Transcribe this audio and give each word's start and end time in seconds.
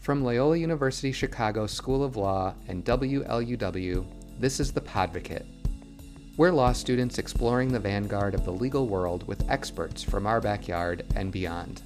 From 0.00 0.24
Loyola 0.24 0.56
University 0.56 1.12
Chicago 1.12 1.66
School 1.66 2.02
of 2.02 2.16
Law 2.16 2.54
and 2.68 2.82
WLUW, 2.86 4.06
this 4.38 4.58
is 4.58 4.72
The 4.72 4.80
Podvocate. 4.80 5.44
We're 6.38 6.52
law 6.52 6.72
students 6.72 7.18
exploring 7.18 7.70
the 7.70 7.80
vanguard 7.80 8.34
of 8.34 8.46
the 8.46 8.52
legal 8.52 8.88
world 8.88 9.28
with 9.28 9.48
experts 9.50 10.02
from 10.02 10.26
our 10.26 10.40
backyard 10.40 11.04
and 11.16 11.30
beyond. 11.30 11.82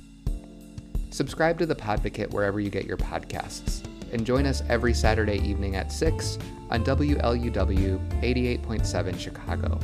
Subscribe 1.11 1.58
to 1.58 1.66
The 1.66 1.74
Podvocate 1.74 2.30
wherever 2.30 2.61
you 2.61 2.71
get 2.71 2.87
your 2.87 2.99
podcasts, 2.99 3.85
and 4.13 4.24
join 4.24 4.46
us 4.46 4.62
every 4.69 4.94
Saturday 4.94 5.40
evening 5.40 5.74
at 5.74 5.90
6 5.90 6.38
on 6.71 6.85
WLUW 6.85 8.22
88.7 8.22 9.19
Chicago. 9.19 9.81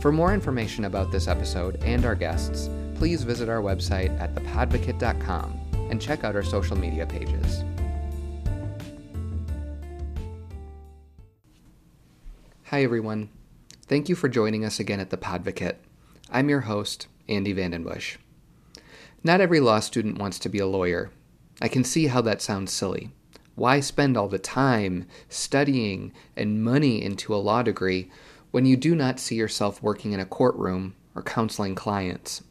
For 0.00 0.10
more 0.10 0.34
information 0.34 0.86
about 0.86 1.12
this 1.12 1.28
episode 1.28 1.80
and 1.84 2.04
our 2.04 2.16
guests, 2.16 2.68
please 2.96 3.22
visit 3.22 3.48
our 3.48 3.62
website 3.62 4.20
at 4.20 4.34
thepodvocate.com 4.34 5.59
and 5.90 6.00
check 6.00 6.24
out 6.24 6.34
our 6.36 6.42
social 6.42 6.78
media 6.78 7.04
pages. 7.04 7.62
Hi, 12.66 12.84
everyone. 12.84 13.28
Thank 13.86 14.08
you 14.08 14.14
for 14.14 14.28
joining 14.28 14.64
us 14.64 14.78
again 14.78 15.00
at 15.00 15.10
the 15.10 15.16
Podvocate. 15.16 15.74
I'm 16.30 16.48
your 16.48 16.60
host, 16.60 17.08
Andy 17.28 17.52
Vandenbush. 17.52 18.16
Not 19.24 19.40
every 19.40 19.58
law 19.58 19.80
student 19.80 20.18
wants 20.18 20.38
to 20.38 20.48
be 20.48 20.60
a 20.60 20.66
lawyer. 20.66 21.10
I 21.60 21.66
can 21.66 21.82
see 21.82 22.06
how 22.06 22.20
that 22.22 22.40
sounds 22.40 22.72
silly. 22.72 23.10
Why 23.56 23.80
spend 23.80 24.16
all 24.16 24.28
the 24.28 24.38
time, 24.38 25.06
studying, 25.28 26.12
and 26.36 26.62
money 26.62 27.02
into 27.02 27.34
a 27.34 27.36
law 27.36 27.62
degree 27.62 28.10
when 28.52 28.64
you 28.64 28.76
do 28.76 28.94
not 28.94 29.18
see 29.18 29.34
yourself 29.34 29.82
working 29.82 30.12
in 30.12 30.20
a 30.20 30.24
courtroom 30.24 30.94
or 31.16 31.22
counseling 31.22 31.74
clients? 31.74 32.42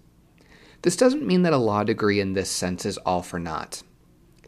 This 0.81 0.95
doesn't 0.95 1.27
mean 1.27 1.41
that 1.41 1.53
a 1.53 1.57
law 1.57 1.83
degree 1.83 2.21
in 2.21 2.33
this 2.33 2.49
sense 2.49 2.85
is 2.85 2.97
all 2.99 3.21
for 3.21 3.37
naught. 3.37 3.83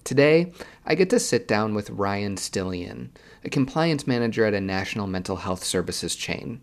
Today, 0.05 0.53
I 0.85 0.95
get 0.95 1.09
to 1.09 1.20
sit 1.20 1.48
down 1.48 1.76
with 1.76 1.89
Ryan 1.89 2.38
Stillion, 2.38 3.09
a 3.44 3.50
compliance 3.50 4.08
manager 4.08 4.45
at 4.45 4.53
a 4.53 4.61
national 4.61 5.08
mental 5.08 5.36
health 5.36 5.64
services 5.64 6.16
chain. 6.16 6.61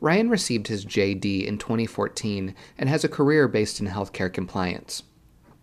Ryan 0.00 0.30
received 0.30 0.68
his 0.68 0.86
JD 0.86 1.44
in 1.44 1.58
2014 1.58 2.54
and 2.78 2.88
has 2.88 3.04
a 3.04 3.08
career 3.08 3.48
based 3.48 3.80
in 3.80 3.88
healthcare 3.88 4.32
compliance. 4.32 5.02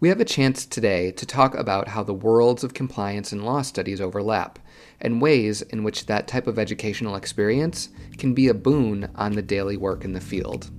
We 0.02 0.09
have 0.09 0.21
a 0.21 0.25
chance 0.25 0.66
today 0.66 1.11
to 1.11 1.25
talk 1.25 1.55
about 1.55 1.89
how 1.89 2.03
the 2.03 2.14
worlds 2.14 2.64
of 2.64 2.73
compliance 2.73 3.31
and 3.31 3.45
law 3.45 3.61
studies 3.64 3.99
overlap, 3.99 4.59
and 5.02 5.21
ways 5.21 5.61
in 5.61 5.83
which 5.83 6.05
that 6.05 6.27
type 6.27 6.47
of 6.47 6.59
educational 6.59 7.16
experience 7.16 7.89
can 8.17 8.33
be 8.33 8.47
a 8.47 8.53
boon 8.53 9.09
on 9.16 9.33
the 9.33 9.42
daily 9.42 9.75
work 9.75 10.05
in 10.05 10.14
the 10.14 10.21
field. 10.21 10.69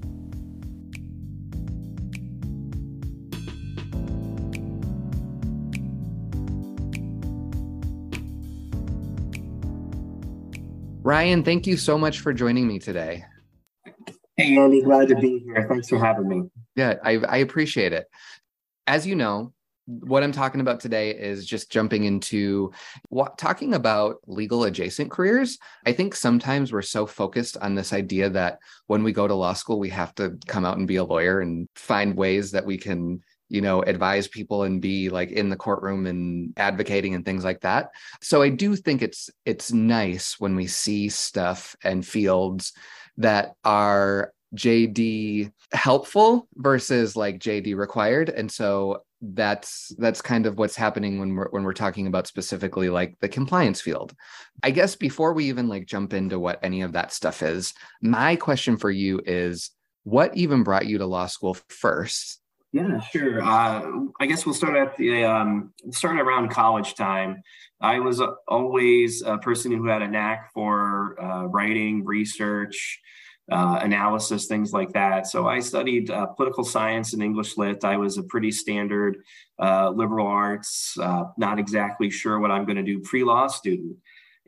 Ryan, 11.10 11.42
thank 11.42 11.66
you 11.66 11.76
so 11.76 11.98
much 11.98 12.20
for 12.20 12.32
joining 12.32 12.68
me 12.68 12.78
today. 12.78 13.24
Hey, 14.36 14.56
Andy, 14.56 14.80
glad 14.80 15.08
to 15.08 15.16
be 15.16 15.40
here. 15.40 15.66
Thanks 15.68 15.88
for 15.88 15.98
having 15.98 16.28
me. 16.28 16.42
Yeah, 16.76 16.98
I, 17.02 17.16
I 17.16 17.36
appreciate 17.38 17.92
it. 17.92 18.06
As 18.86 19.08
you 19.08 19.16
know, 19.16 19.52
what 19.86 20.22
I'm 20.22 20.30
talking 20.30 20.60
about 20.60 20.78
today 20.78 21.10
is 21.10 21.46
just 21.46 21.68
jumping 21.68 22.04
into 22.04 22.70
what, 23.08 23.38
talking 23.38 23.74
about 23.74 24.18
legal 24.28 24.62
adjacent 24.62 25.10
careers. 25.10 25.58
I 25.84 25.94
think 25.94 26.14
sometimes 26.14 26.72
we're 26.72 26.80
so 26.82 27.06
focused 27.06 27.56
on 27.56 27.74
this 27.74 27.92
idea 27.92 28.30
that 28.30 28.60
when 28.86 29.02
we 29.02 29.10
go 29.10 29.26
to 29.26 29.34
law 29.34 29.54
school, 29.54 29.80
we 29.80 29.88
have 29.88 30.14
to 30.14 30.38
come 30.46 30.64
out 30.64 30.78
and 30.78 30.86
be 30.86 30.94
a 30.94 31.02
lawyer 31.02 31.40
and 31.40 31.68
find 31.74 32.16
ways 32.16 32.52
that 32.52 32.66
we 32.66 32.78
can 32.78 33.20
you 33.50 33.60
know 33.60 33.82
advise 33.82 34.28
people 34.28 34.62
and 34.62 34.80
be 34.80 35.10
like 35.10 35.30
in 35.30 35.50
the 35.50 35.56
courtroom 35.56 36.06
and 36.06 36.52
advocating 36.56 37.14
and 37.14 37.24
things 37.24 37.44
like 37.44 37.60
that. 37.60 37.90
So 38.22 38.42
i 38.42 38.48
do 38.48 38.76
think 38.76 39.02
it's 39.02 39.28
it's 39.44 39.72
nice 39.72 40.38
when 40.38 40.56
we 40.56 40.66
see 40.66 41.08
stuff 41.08 41.76
and 41.84 42.06
fields 42.06 42.72
that 43.18 43.54
are 43.64 44.32
jd 44.54 45.52
helpful 45.72 46.48
versus 46.56 47.16
like 47.16 47.38
jd 47.38 47.76
required. 47.76 48.28
And 48.30 48.50
so 48.50 49.02
that's 49.22 49.92
that's 49.98 50.22
kind 50.22 50.46
of 50.46 50.58
what's 50.58 50.76
happening 50.76 51.18
when 51.18 51.34
we're 51.34 51.50
when 51.50 51.62
we're 51.62 51.74
talking 51.74 52.06
about 52.06 52.26
specifically 52.26 52.88
like 52.88 53.16
the 53.20 53.28
compliance 53.28 53.80
field. 53.80 54.14
I 54.62 54.70
guess 54.70 54.96
before 54.96 55.34
we 55.34 55.44
even 55.46 55.68
like 55.68 55.86
jump 55.86 56.14
into 56.14 56.38
what 56.38 56.58
any 56.62 56.82
of 56.82 56.92
that 56.92 57.12
stuff 57.12 57.42
is 57.42 57.74
my 58.00 58.36
question 58.36 58.76
for 58.76 58.90
you 58.90 59.20
is 59.26 59.70
what 60.04 60.34
even 60.36 60.62
brought 60.62 60.86
you 60.86 60.98
to 60.98 61.06
law 61.06 61.26
school 61.26 61.56
first 61.68 62.39
yeah, 62.72 63.00
sure. 63.00 63.42
Uh, 63.42 63.82
I 64.20 64.26
guess 64.26 64.46
we'll 64.46 64.54
start 64.54 64.76
at 64.76 64.96
the 64.96 65.24
um, 65.24 65.72
starting 65.90 66.20
around 66.20 66.50
college 66.50 66.94
time. 66.94 67.42
I 67.80 67.98
was 67.98 68.22
always 68.46 69.22
a 69.22 69.38
person 69.38 69.72
who 69.72 69.86
had 69.86 70.02
a 70.02 70.08
knack 70.08 70.52
for 70.52 71.20
uh, 71.20 71.46
writing, 71.46 72.04
research, 72.04 73.00
uh, 73.50 73.80
analysis, 73.82 74.46
things 74.46 74.72
like 74.72 74.92
that. 74.92 75.26
So 75.26 75.48
I 75.48 75.58
studied 75.60 76.10
uh, 76.10 76.26
political 76.26 76.62
science 76.62 77.12
and 77.12 77.22
English 77.22 77.56
lit. 77.56 77.84
I 77.84 77.96
was 77.96 78.18
a 78.18 78.22
pretty 78.22 78.52
standard 78.52 79.18
uh, 79.58 79.90
liberal 79.90 80.26
arts, 80.26 80.96
uh, 81.00 81.24
not 81.36 81.58
exactly 81.58 82.10
sure 82.10 82.38
what 82.38 82.52
I'm 82.52 82.64
going 82.64 82.76
to 82.76 82.82
do 82.84 83.00
pre 83.00 83.24
law 83.24 83.48
student. 83.48 83.96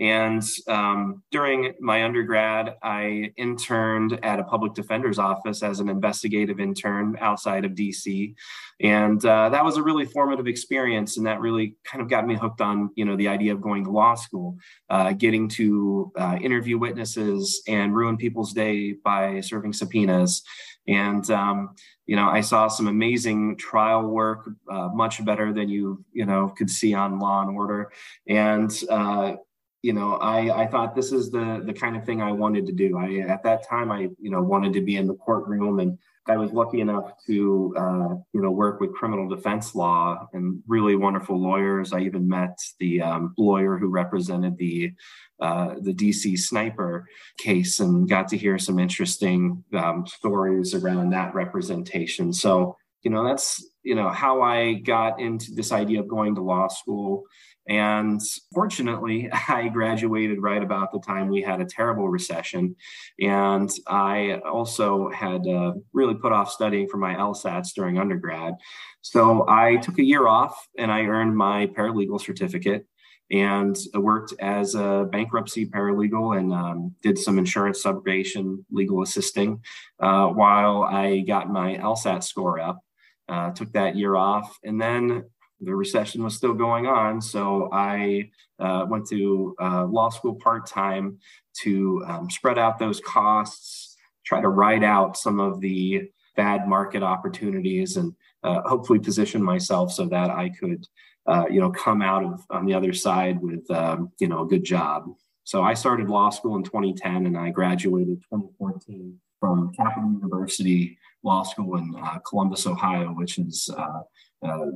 And 0.03 0.43
um, 0.67 1.23
during 1.31 1.75
my 1.79 2.03
undergrad, 2.03 2.75
I 2.83 3.33
interned 3.37 4.19
at 4.25 4.41
a 4.41 4.43
public 4.43 4.75
defender's 4.75 5.21
office 5.21 5.63
as 5.63 5.79
an 5.79 5.89
investigative 5.89 6.59
intern 6.59 7.17
outside 7.21 7.65
of 7.65 7.73
DC, 7.73 8.35
and 8.81 9.25
uh, 9.25 9.49
that 9.51 9.65
was 9.65 9.77
a 9.77 9.83
really 9.83 10.05
formative 10.05 10.49
experience. 10.49 11.19
And 11.19 11.27
that 11.27 11.41
really 11.41 11.77
kind 11.85 12.03
of 12.03 12.11
got 12.11 12.27
me 12.27 12.35
hooked 12.35 12.61
on, 12.61 12.91
you 12.97 13.05
know, 13.05 13.15
the 13.15 13.29
idea 13.29 13.53
of 13.53 13.61
going 13.61 13.85
to 13.85 13.93
law 13.93 14.17
school, 14.17 14.57
uh, 14.91 15.13
getting 15.13 15.49
to 15.51 16.11
uh, 16.19 16.37
interview 16.41 16.79
witnesses 16.79 17.63
and 17.69 17.95
ruin 17.95 18.17
people's 18.17 18.53
day 18.53 18.95
by 19.05 19.41
serving 19.41 19.73
subpoenas. 19.73 20.43
And 20.89 21.31
um, 21.31 21.77
you 22.07 22.17
know, 22.17 22.29
I 22.29 22.41
saw 22.41 22.67
some 22.67 22.89
amazing 22.89 23.57
trial 23.57 24.03
work, 24.03 24.51
uh, 24.69 24.89
much 24.89 25.25
better 25.25 25.53
than 25.53 25.69
you, 25.69 26.05
you 26.13 26.27
know, 26.27 26.49
could 26.49 26.69
see 26.69 26.93
on 26.93 27.21
Law 27.21 27.43
and 27.43 27.57
Order. 27.57 27.93
And 28.27 28.77
uh, 28.91 29.37
you 29.83 29.93
know, 29.93 30.15
I, 30.15 30.63
I 30.63 30.67
thought 30.69 30.95
this 30.95 31.11
is 31.11 31.31
the 31.31 31.61
the 31.67 31.73
kind 31.73 31.97
of 31.97 32.05
thing 32.05 32.23
I 32.23 32.31
wanted 32.31 32.67
to 32.67 32.73
do. 32.73 32.97
I 32.97 33.29
at 33.29 33.43
that 33.43 33.69
time 33.69 33.91
I 33.91 34.09
you 34.21 34.31
know 34.31 34.41
wanted 34.41 34.73
to 34.75 34.81
be 34.81 34.97
in 34.97 35.09
the 35.09 35.15
courtroom, 35.15 35.81
and 35.81 35.99
I 36.29 36.37
was 36.37 36.53
lucky 36.53 36.81
enough 36.81 37.13
to 37.27 37.75
uh, 37.77 38.15
you 38.33 38.43
know 38.43 38.53
work 38.53 38.81
with 38.81 38.95
criminal 38.95 39.29
defense 39.29 39.75
law 39.75 40.29
and 40.33 40.63
really 40.69 40.95
wonderful 40.95 41.37
lawyers. 41.37 41.93
I 41.93 42.01
even 42.01 42.29
met 42.29 42.57
the 42.79 43.03
um, 43.03 43.35
lawyer 43.37 43.77
who 43.77 43.89
represented 43.89 44.57
the 44.57 44.93
uh, 45.41 45.75
the 45.81 45.93
DC 45.93 46.39
sniper 46.39 47.09
case 47.39 47.81
and 47.81 48.09
got 48.09 48.29
to 48.29 48.37
hear 48.37 48.61
some 48.61 48.79
interesting 48.79 49.65
um, 49.75 50.07
stories 50.07 50.75
around 50.75 51.11
that 51.11 51.35
representation. 51.35 52.33
So 52.33 52.77
you 53.03 53.11
know 53.11 53.25
that's 53.25 53.65
you 53.83 53.97
know 53.97 54.11
how 54.11 54.43
I 54.43 54.75
got 54.75 55.21
into 55.21 55.53
this 55.55 55.73
idea 55.73 56.01
of 56.01 56.09
going 56.09 56.37
to 56.37 56.41
law 56.41 56.69
school. 56.69 57.25
And 57.69 58.21
fortunately, 58.55 59.31
I 59.49 59.69
graduated 59.69 60.43
right 60.43 60.63
about 60.63 60.93
the 60.93 61.01
time 61.01 61.29
we 61.29 61.43
had 61.43 61.61
a 61.61 61.67
terrible 61.67 62.09
recession. 62.09 62.77
And 63.21 63.71
I 63.87 64.41
also 64.45 65.11
had 65.11 65.47
uh, 65.47 65.75
really 65.93 66.15
put 66.15 66.33
off 66.33 66.51
studying 66.51 66.89
for 66.89 66.97
my 66.97 67.15
LSATs 67.15 67.75
during 67.75 67.99
undergrad. 67.99 68.55
So 69.01 69.47
I 69.49 69.77
took 69.77 69.99
a 69.99 70.05
year 70.05 70.27
off 70.27 70.69
and 70.79 70.91
I 70.91 71.03
earned 71.03 71.37
my 71.37 71.67
paralegal 71.67 72.21
certificate 72.21 72.87
and 73.31 73.77
worked 73.95 74.35
as 74.41 74.75
a 74.75 75.09
bankruptcy 75.11 75.67
paralegal 75.67 76.39
and 76.39 76.53
um, 76.53 76.95
did 77.03 77.17
some 77.17 77.39
insurance 77.39 77.83
subrogation 77.83 78.63
legal 78.71 79.03
assisting 79.03 79.63
uh, 80.01 80.27
while 80.27 80.83
I 80.83 81.21
got 81.21 81.51
my 81.51 81.77
LSAT 81.77 82.23
score 82.23 82.61
up. 82.61 82.81
Uh, 83.29 83.51
took 83.53 83.73
that 83.73 83.97
year 83.97 84.15
off 84.15 84.59
and 84.65 84.81
then 84.81 85.25
the 85.63 85.75
recession 85.75 86.23
was 86.23 86.37
still 86.37 86.55
going 86.55 86.87
on. 86.87 87.21
So 87.21 87.69
I 87.73 88.31
uh, 88.59 88.87
went 88.89 89.07
to 89.09 89.55
uh, 89.61 89.87
law 89.87 90.11
school 90.11 90.35
part 90.35 90.67
time 90.67 91.19
to 91.63 92.05
um, 92.07 92.31
spread 92.31 92.59
out 92.59 92.79
those 92.79 93.01
costs, 93.01 93.97
try 94.25 94.41
to 94.41 94.49
ride 94.49 94.85
out 94.85 95.17
some 95.17 95.41
of 95.41 95.61
the 95.61 96.09
bad 96.37 96.67
market 96.67 97.03
opportunities, 97.03 97.97
and 97.97 98.15
uh, 98.43 98.63
hopefully 98.63 98.99
position 98.99 99.43
myself 99.43 99.93
so 99.93 100.07
that 100.07 100.31
I 100.31 100.49
could, 100.49 100.87
uh, 101.27 101.45
you 101.51 101.61
know, 101.61 101.71
come 101.71 102.03
out 102.03 102.25
of 102.25 102.45
on 102.51 102.67
the 102.67 102.75
other 102.75 102.93
side 102.93 103.41
with, 103.41 103.71
um, 103.71 104.11
you 104.19 104.29
know, 104.29 104.43
a 104.43 104.47
good 104.47 104.65
job. 104.65 105.05
So 105.45 105.63
I 105.63 105.75
started 105.75 106.09
law 106.09 106.31
school 106.31 106.57
in 106.57 106.63
2010, 106.63 107.27
and 107.27 107.37
I 107.37 107.51
graduated 107.51 108.23
2014 108.31 109.19
from 109.41 109.73
Capital 109.75 110.13
University 110.13 110.97
Law 111.25 111.43
School 111.43 111.77
in 111.77 111.95
uh, 111.97 112.19
Columbus, 112.21 112.67
Ohio, 112.67 113.09
which 113.09 113.39
is 113.39 113.69
uh, 113.77 114.01
uh, 114.43 114.67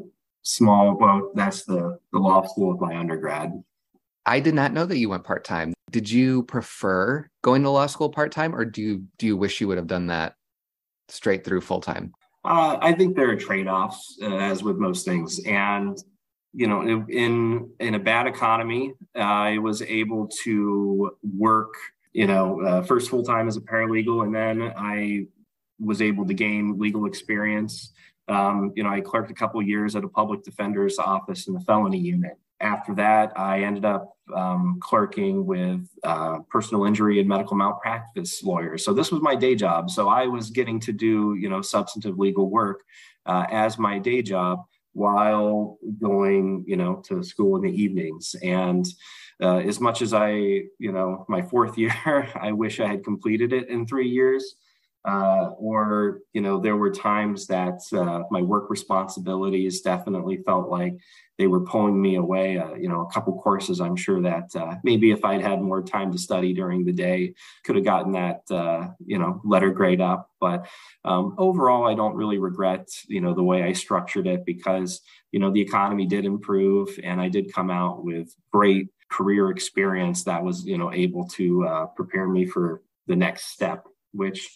small 0.46 0.94
boat. 0.94 1.34
that's 1.34 1.64
the 1.64 1.98
the 2.12 2.19
law 2.19 2.46
school 2.46 2.72
of 2.72 2.81
my 2.81 2.96
undergrad 2.96 3.52
i 4.26 4.38
did 4.38 4.54
not 4.54 4.72
know 4.72 4.87
that 4.87 4.98
you 4.98 5.08
went 5.08 5.25
part-time 5.25 5.75
did 5.90 6.10
you 6.10 6.43
prefer 6.44 7.28
going 7.43 7.62
to 7.62 7.70
law 7.70 7.87
school 7.87 8.10
part-time 8.10 8.54
or 8.54 8.64
do 8.64 8.81
you 8.81 9.04
do 9.19 9.26
you 9.26 9.37
wish 9.37 9.60
you 9.60 9.69
would 9.69 9.78
have 9.78 9.87
done 9.87 10.06
that 10.06 10.34
straight 11.08 11.44
through 11.44 11.60
full-time 11.60 12.12
uh, 12.44 12.78
i 12.81 12.93
think 12.93 13.16
there 13.16 13.31
are 13.31 13.37
trade-offs 13.37 14.19
uh, 14.22 14.37
as 14.37 14.62
with 14.62 14.76
most 14.76 15.04
things 15.04 15.40
and 15.46 15.98
you 16.56 16.66
know, 16.66 16.81
in 16.81 17.70
in 17.81 17.94
a 17.94 17.98
bad 17.98 18.26
economy, 18.26 18.94
I 19.14 19.58
was 19.58 19.82
able 19.82 20.26
to 20.44 21.19
work, 21.37 21.75
you 22.14 22.26
know, 22.26 22.62
uh, 22.62 22.82
first 22.82 23.10
full 23.10 23.22
time 23.22 23.46
as 23.46 23.58
a 23.58 23.60
paralegal, 23.60 24.25
and 24.25 24.34
then 24.34 24.72
I 24.75 25.26
was 25.78 26.00
able 26.00 26.25
to 26.25 26.32
gain 26.32 26.78
legal 26.78 27.04
experience. 27.04 27.93
Um, 28.28 28.73
you 28.75 28.82
know, 28.82 28.90
I 28.90 29.00
clerked 29.00 29.31
a 29.31 29.34
couple 29.34 29.62
years 29.62 29.94
at 29.94 30.05
a 30.05 30.08
public 30.08 30.43
defender's 30.43 30.99
office 30.99 31.46
in 31.46 31.55
the 31.55 31.61
felony 31.61 31.99
unit. 31.99 32.38
After 32.61 32.94
that, 32.94 33.38
I 33.38 33.62
ended 33.62 33.84
up 33.84 34.17
um, 34.34 34.78
clerking 34.81 35.46
with 35.46 35.88
uh, 36.02 36.38
personal 36.50 36.84
injury 36.84 37.20
and 37.20 37.28
medical 37.28 37.56
malpractice 37.56 38.43
lawyers. 38.43 38.84
So 38.84 38.93
this 38.93 39.12
was 39.12 39.23
my 39.23 39.34
day 39.37 39.55
job. 39.55 39.90
So 39.90 40.08
I 40.08 40.26
was 40.26 40.50
getting 40.50 40.81
to 40.81 40.93
do, 40.93 41.37
you 41.38 41.49
know, 41.49 41.61
substantive 41.62 42.19
legal 42.19 42.50
work 42.50 42.82
uh, 43.26 43.46
as 43.50 43.78
my 43.78 43.99
day 43.99 44.23
job 44.23 44.61
while 44.93 45.79
going, 46.00 46.64
you 46.67 46.76
know, 46.76 47.02
to 47.06 47.22
school 47.22 47.56
in 47.56 47.62
the 47.62 47.82
evenings. 47.82 48.34
And 48.43 48.87
uh, 49.43 49.58
as 49.58 49.79
much 49.79 50.00
as 50.00 50.14
I, 50.14 50.31
you 50.31 50.93
know, 50.93 51.26
my 51.29 51.43
fourth 51.43 51.76
year, 51.79 51.94
I 52.34 52.52
wish 52.52 52.81
I 52.81 52.87
had 52.87 53.05
completed 53.05 53.52
it 53.52 53.69
in 53.69 53.87
three 53.87 54.08
years. 54.08 54.56
Uh, 55.06 55.50
or, 55.58 56.20
you 56.32 56.41
know, 56.41 56.58
there 56.58 56.76
were 56.76 56.91
times 56.91 57.47
that 57.47 57.81
uh, 57.93 58.25
my 58.31 58.43
work 58.43 58.69
responsibilities 58.69 59.81
definitely 59.81 60.38
felt 60.44 60.69
like 60.69 60.97
they 61.38 61.47
were 61.47 61.61
pulling 61.61 62.00
me 62.00 62.17
away. 62.17 62.58
Uh, 62.58 62.75
you 62.75 62.88
know, 62.88 63.03
a 63.03 63.12
couple 63.12 63.38
courses. 63.41 63.81
I'm 63.81 63.97
sure 63.97 64.20
that 64.23 64.55
uh, 64.56 64.76
maybe 64.82 65.11
if 65.11 65.25
I'd 65.25 65.43
had 65.43 65.62
more 65.62 65.82
time 65.82 66.11
to 66.12 66.19
study 66.19 66.53
during 66.53 66.85
the 66.85 66.93
day, 66.93 67.35
could 67.64 67.76
have 67.76 67.85
gotten 67.85 68.12
that 68.12 68.41
uh, 68.50 68.88
you 69.05 69.19
know 69.19 69.41
letter 69.44 69.70
grade 69.70 70.00
up. 70.00 70.31
But 70.41 70.67
um, 71.05 71.35
overall, 71.38 71.87
I 71.87 71.94
don't 71.94 72.17
really 72.17 72.38
regret 72.38 72.88
you 73.08 73.20
know 73.20 73.35
the 73.35 73.43
way 73.43 73.62
I 73.62 73.73
structured 73.75 74.26
it 74.26 74.44
because 74.44 75.00
you 75.31 75.38
know 75.38 75.50
the 75.53 75.61
economy 75.61 76.06
did 76.06 76.25
improve, 76.25 76.99
and 77.05 77.20
I 77.20 77.29
did 77.29 77.53
come 77.53 77.70
out 77.70 78.05
with 78.05 78.35
great 78.50 78.88
career 79.08 79.50
experience 79.50 80.25
that 80.25 80.43
was 80.43 80.64
you 80.64 80.79
know 80.79 80.93
able 80.93 81.29
to 81.29 81.67
uh, 81.67 81.87
prepare 81.87 82.29
me 82.29 82.47
for 82.47 82.82
the 83.06 83.17
next 83.17 83.53
step, 83.53 83.85
which 84.12 84.50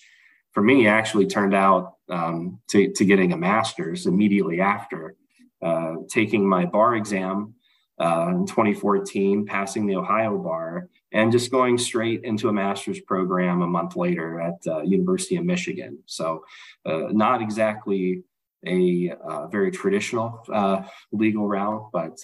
for 0.52 0.62
me 0.62 0.86
actually 0.86 1.26
turned 1.26 1.54
out 1.54 1.94
um, 2.08 2.60
to, 2.68 2.92
to 2.92 3.04
getting 3.04 3.32
a 3.32 3.36
master's 3.36 4.06
immediately 4.06 4.60
after 4.60 5.16
uh, 5.62 5.96
taking 6.08 6.48
my 6.48 6.64
bar 6.64 6.96
exam 6.96 7.54
uh, 8.00 8.28
in 8.30 8.46
2014, 8.46 9.44
passing 9.44 9.86
the 9.86 9.96
Ohio 9.96 10.38
bar, 10.38 10.88
and 11.12 11.30
just 11.30 11.50
going 11.50 11.76
straight 11.76 12.24
into 12.24 12.48
a 12.48 12.52
master's 12.52 13.00
program 13.00 13.60
a 13.60 13.66
month 13.66 13.94
later 13.94 14.40
at 14.40 14.54
uh, 14.66 14.80
University 14.80 15.36
of 15.36 15.44
Michigan. 15.44 15.98
So, 16.06 16.44
uh, 16.86 17.08
not 17.10 17.42
exactly 17.42 18.22
a 18.66 19.12
uh, 19.22 19.48
very 19.48 19.70
traditional 19.70 20.42
uh, 20.52 20.82
legal 21.12 21.46
route, 21.46 21.90
but 21.92 22.18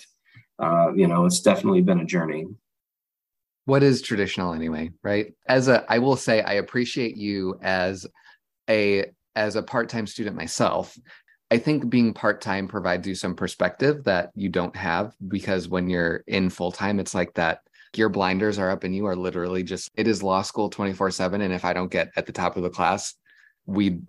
you 0.96 1.06
know, 1.06 1.26
it's 1.26 1.40
definitely 1.40 1.82
been 1.82 2.00
a 2.00 2.06
journey. 2.06 2.46
What 3.66 3.82
is 3.82 4.00
traditional 4.00 4.54
anyway, 4.54 4.90
right? 5.02 5.34
As 5.46 5.68
a, 5.68 5.84
I 5.88 5.98
will 5.98 6.16
say, 6.16 6.40
I 6.40 6.54
appreciate 6.54 7.16
you 7.16 7.58
as 7.62 8.06
a 8.68 9.06
as 9.34 9.54
a 9.54 9.62
part-time 9.62 10.06
student 10.06 10.34
myself. 10.34 10.96
I 11.50 11.58
think 11.58 11.88
being 11.88 12.14
part 12.14 12.40
time 12.40 12.66
provides 12.66 13.06
you 13.06 13.14
some 13.14 13.36
perspective 13.36 14.04
that 14.04 14.30
you 14.34 14.48
don't 14.48 14.74
have 14.74 15.14
because 15.28 15.68
when 15.68 15.90
you're 15.90 16.24
in 16.26 16.48
full 16.48 16.72
time, 16.72 16.98
it's 16.98 17.14
like 17.14 17.34
that 17.34 17.60
your 17.94 18.08
blinders 18.08 18.58
are 18.58 18.70
up 18.70 18.84
and 18.84 18.94
you 18.94 19.06
are 19.06 19.16
literally 19.16 19.62
just 19.62 19.90
it 19.94 20.06
is 20.08 20.22
law 20.22 20.42
school 20.42 20.68
24 20.68 21.10
7 21.10 21.40
and 21.40 21.54
if 21.54 21.64
i 21.64 21.72
don't 21.72 21.90
get 21.90 22.10
at 22.16 22.26
the 22.26 22.32
top 22.32 22.56
of 22.56 22.62
the 22.62 22.68
class 22.68 23.14
we 23.64 24.00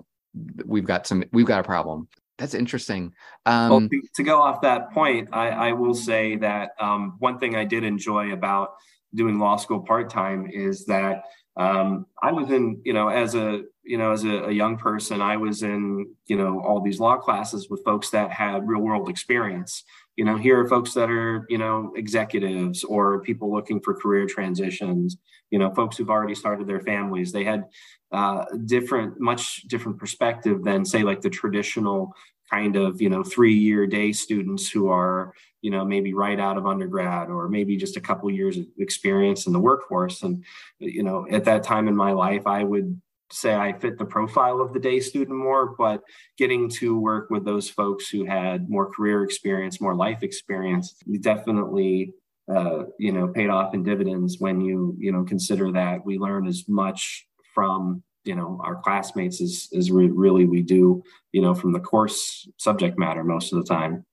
we've 0.65 0.85
got 0.85 1.07
some 1.07 1.23
we've 1.31 1.45
got 1.45 1.59
a 1.59 1.63
problem. 1.63 2.07
That's 2.37 2.53
interesting. 2.53 3.13
Um, 3.47 3.69
well, 3.69 3.89
to 4.15 4.23
go 4.23 4.41
off 4.41 4.61
that 4.61 4.91
point 4.91 5.29
i, 5.33 5.49
I 5.49 5.71
will 5.73 5.95
say 5.95 6.35
that 6.37 6.71
um, 6.79 7.15
one 7.19 7.39
thing 7.39 7.55
i 7.55 7.65
did 7.65 7.83
enjoy 7.83 8.31
about 8.31 8.75
doing 9.15 9.39
law 9.39 9.55
school 9.55 9.79
part-time 9.79 10.49
is 10.51 10.85
that 10.85 11.23
um, 11.57 12.05
I 12.21 12.31
was 12.31 12.51
in, 12.51 12.81
you 12.85 12.93
know, 12.93 13.09
as 13.09 13.33
a, 13.33 13.63
you 13.83 13.97
know, 13.97 14.11
as 14.11 14.23
a, 14.23 14.45
a, 14.45 14.51
young 14.51 14.77
person, 14.77 15.21
I 15.21 15.37
was 15.37 15.63
in, 15.63 16.13
you 16.27 16.37
know, 16.37 16.61
all 16.61 16.81
these 16.81 16.99
law 16.99 17.17
classes 17.17 17.67
with 17.67 17.83
folks 17.83 18.11
that 18.11 18.31
had 18.31 18.67
real 18.67 18.81
world 18.81 19.09
experience. 19.09 19.83
You 20.17 20.25
know, 20.25 20.37
here 20.37 20.59
are 20.59 20.69
folks 20.69 20.93
that 20.93 21.09
are, 21.09 21.47
you 21.49 21.57
know, 21.57 21.93
executives 21.95 22.83
or 22.83 23.21
people 23.21 23.51
looking 23.51 23.79
for 23.79 23.95
career 23.95 24.27
transitions. 24.27 25.17
You 25.49 25.57
know, 25.57 25.73
folks 25.73 25.97
who've 25.97 26.09
already 26.09 26.35
started 26.35 26.67
their 26.67 26.81
families. 26.81 27.31
They 27.31 27.43
had 27.43 27.65
uh, 28.11 28.45
different, 28.65 29.19
much 29.19 29.63
different 29.63 29.97
perspective 29.97 30.63
than, 30.63 30.85
say, 30.85 31.01
like 31.01 31.21
the 31.21 31.29
traditional 31.29 32.13
kind 32.49 32.75
of 32.75 33.01
you 33.01 33.09
know 33.09 33.23
three 33.23 33.53
year 33.53 33.87
day 33.87 34.11
students 34.11 34.69
who 34.69 34.89
are 34.89 35.33
you 35.61 35.71
know 35.71 35.83
maybe 35.83 36.13
right 36.13 36.39
out 36.39 36.57
of 36.57 36.65
undergrad 36.65 37.29
or 37.29 37.49
maybe 37.49 37.75
just 37.77 37.97
a 37.97 38.01
couple 38.01 38.29
years 38.29 38.57
of 38.57 38.65
experience 38.77 39.47
in 39.47 39.53
the 39.53 39.59
workforce. 39.59 40.23
And 40.23 40.43
you 40.79 41.03
know 41.03 41.27
at 41.29 41.45
that 41.45 41.63
time 41.63 41.87
in 41.87 41.95
my 41.95 42.11
life 42.11 42.45
i 42.45 42.63
would 42.63 42.99
say 43.31 43.53
i 43.53 43.73
fit 43.73 43.97
the 43.97 44.05
profile 44.05 44.61
of 44.61 44.73
the 44.73 44.79
day 44.79 44.99
student 44.99 45.37
more 45.37 45.75
but 45.77 46.01
getting 46.37 46.69
to 46.69 46.99
work 46.99 47.29
with 47.29 47.43
those 47.43 47.69
folks 47.69 48.09
who 48.09 48.25
had 48.25 48.69
more 48.69 48.89
career 48.91 49.23
experience 49.23 49.81
more 49.81 49.95
life 49.95 50.23
experience 50.23 50.95
definitely 51.21 52.13
uh, 52.53 52.83
you 52.97 53.11
know 53.11 53.27
paid 53.27 53.49
off 53.49 53.73
in 53.73 53.83
dividends 53.83 54.37
when 54.39 54.61
you 54.61 54.95
you 54.97 55.11
know 55.11 55.23
consider 55.23 55.71
that 55.71 56.05
we 56.05 56.17
learn 56.17 56.47
as 56.47 56.63
much 56.69 57.27
from 57.53 58.01
you 58.27 58.35
know 58.35 58.59
our 58.63 58.75
classmates 58.75 59.41
is 59.41 59.69
is 59.71 59.91
re- 59.91 60.09
really 60.09 60.45
we 60.45 60.61
do 60.61 61.03
you 61.31 61.41
know 61.41 61.53
from 61.53 61.71
the 61.71 61.79
course 61.79 62.47
subject 62.57 62.97
matter 62.99 63.23
most 63.23 63.53
of 63.53 63.59
the 63.59 63.65
time. 63.65 64.05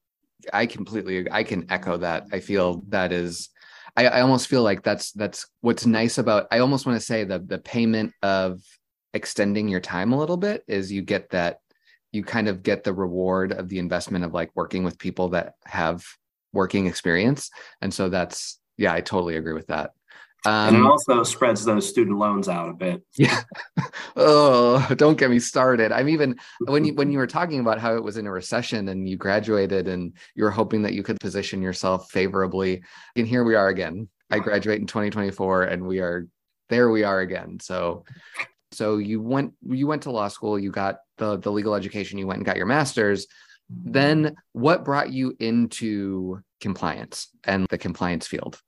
I 0.52 0.66
completely 0.66 1.30
i 1.30 1.42
can 1.42 1.66
echo 1.70 1.96
that. 1.98 2.26
I 2.32 2.40
feel 2.40 2.84
that 2.88 3.12
is 3.12 3.50
I, 3.96 4.06
I 4.06 4.20
almost 4.22 4.48
feel 4.48 4.62
like 4.62 4.82
that's 4.82 5.12
that's 5.12 5.46
what's 5.60 5.86
nice 5.86 6.18
about 6.18 6.46
i 6.50 6.58
almost 6.58 6.86
want 6.86 6.98
to 6.98 7.04
say 7.04 7.24
the 7.24 7.38
the 7.38 7.58
payment 7.58 8.12
of 8.22 8.60
extending 9.12 9.68
your 9.68 9.80
time 9.80 10.12
a 10.12 10.18
little 10.18 10.36
bit 10.36 10.64
is 10.66 10.90
you 10.90 11.02
get 11.02 11.30
that 11.30 11.58
you 12.12 12.24
kind 12.24 12.48
of 12.48 12.62
get 12.62 12.84
the 12.84 12.92
reward 12.92 13.52
of 13.52 13.68
the 13.68 13.78
investment 13.78 14.24
of 14.24 14.32
like 14.32 14.50
working 14.54 14.84
with 14.84 14.98
people 14.98 15.30
that 15.30 15.54
have 15.64 16.04
working 16.52 16.86
experience. 16.86 17.50
And 17.80 17.92
so 17.92 18.08
that's 18.08 18.60
yeah 18.76 18.92
i 18.92 19.00
totally 19.00 19.36
agree 19.36 19.52
with 19.52 19.66
that 19.68 19.92
um, 20.46 20.68
and 20.68 20.76
it 20.76 20.84
also 20.84 21.22
spreads 21.22 21.64
those 21.64 21.88
student 21.88 22.18
loans 22.18 22.48
out 22.48 22.68
a 22.68 22.74
bit. 22.74 23.02
Yeah. 23.16 23.42
oh, 24.16 24.86
don't 24.96 25.16
get 25.16 25.30
me 25.30 25.38
started. 25.38 25.90
I'm 25.90 26.08
even 26.08 26.36
when 26.66 26.84
you 26.84 26.94
when 26.94 27.10
you 27.10 27.18
were 27.18 27.26
talking 27.26 27.60
about 27.60 27.78
how 27.78 27.96
it 27.96 28.04
was 28.04 28.18
in 28.18 28.26
a 28.26 28.30
recession 28.30 28.88
and 28.88 29.08
you 29.08 29.16
graduated 29.16 29.88
and 29.88 30.14
you 30.34 30.44
were 30.44 30.50
hoping 30.50 30.82
that 30.82 30.92
you 30.92 31.02
could 31.02 31.18
position 31.18 31.62
yourself 31.62 32.10
favorably, 32.10 32.82
and 33.16 33.26
here 33.26 33.44
we 33.44 33.54
are 33.54 33.68
again. 33.68 34.08
I 34.30 34.38
graduate 34.38 34.80
in 34.80 34.86
2024, 34.86 35.64
and 35.64 35.86
we 35.86 36.00
are 36.00 36.26
there. 36.68 36.90
We 36.90 37.04
are 37.04 37.20
again. 37.20 37.58
So, 37.60 38.04
so 38.72 38.98
you 38.98 39.22
went 39.22 39.54
you 39.62 39.86
went 39.86 40.02
to 40.02 40.10
law 40.10 40.28
school. 40.28 40.58
You 40.58 40.70
got 40.70 40.96
the 41.16 41.38
the 41.38 41.52
legal 41.52 41.74
education. 41.74 42.18
You 42.18 42.26
went 42.26 42.38
and 42.38 42.46
got 42.46 42.56
your 42.56 42.66
master's. 42.66 43.26
Then, 43.70 44.36
what 44.52 44.84
brought 44.84 45.10
you 45.10 45.34
into 45.40 46.42
compliance 46.60 47.28
and 47.44 47.66
the 47.70 47.78
compliance 47.78 48.26
field? 48.26 48.60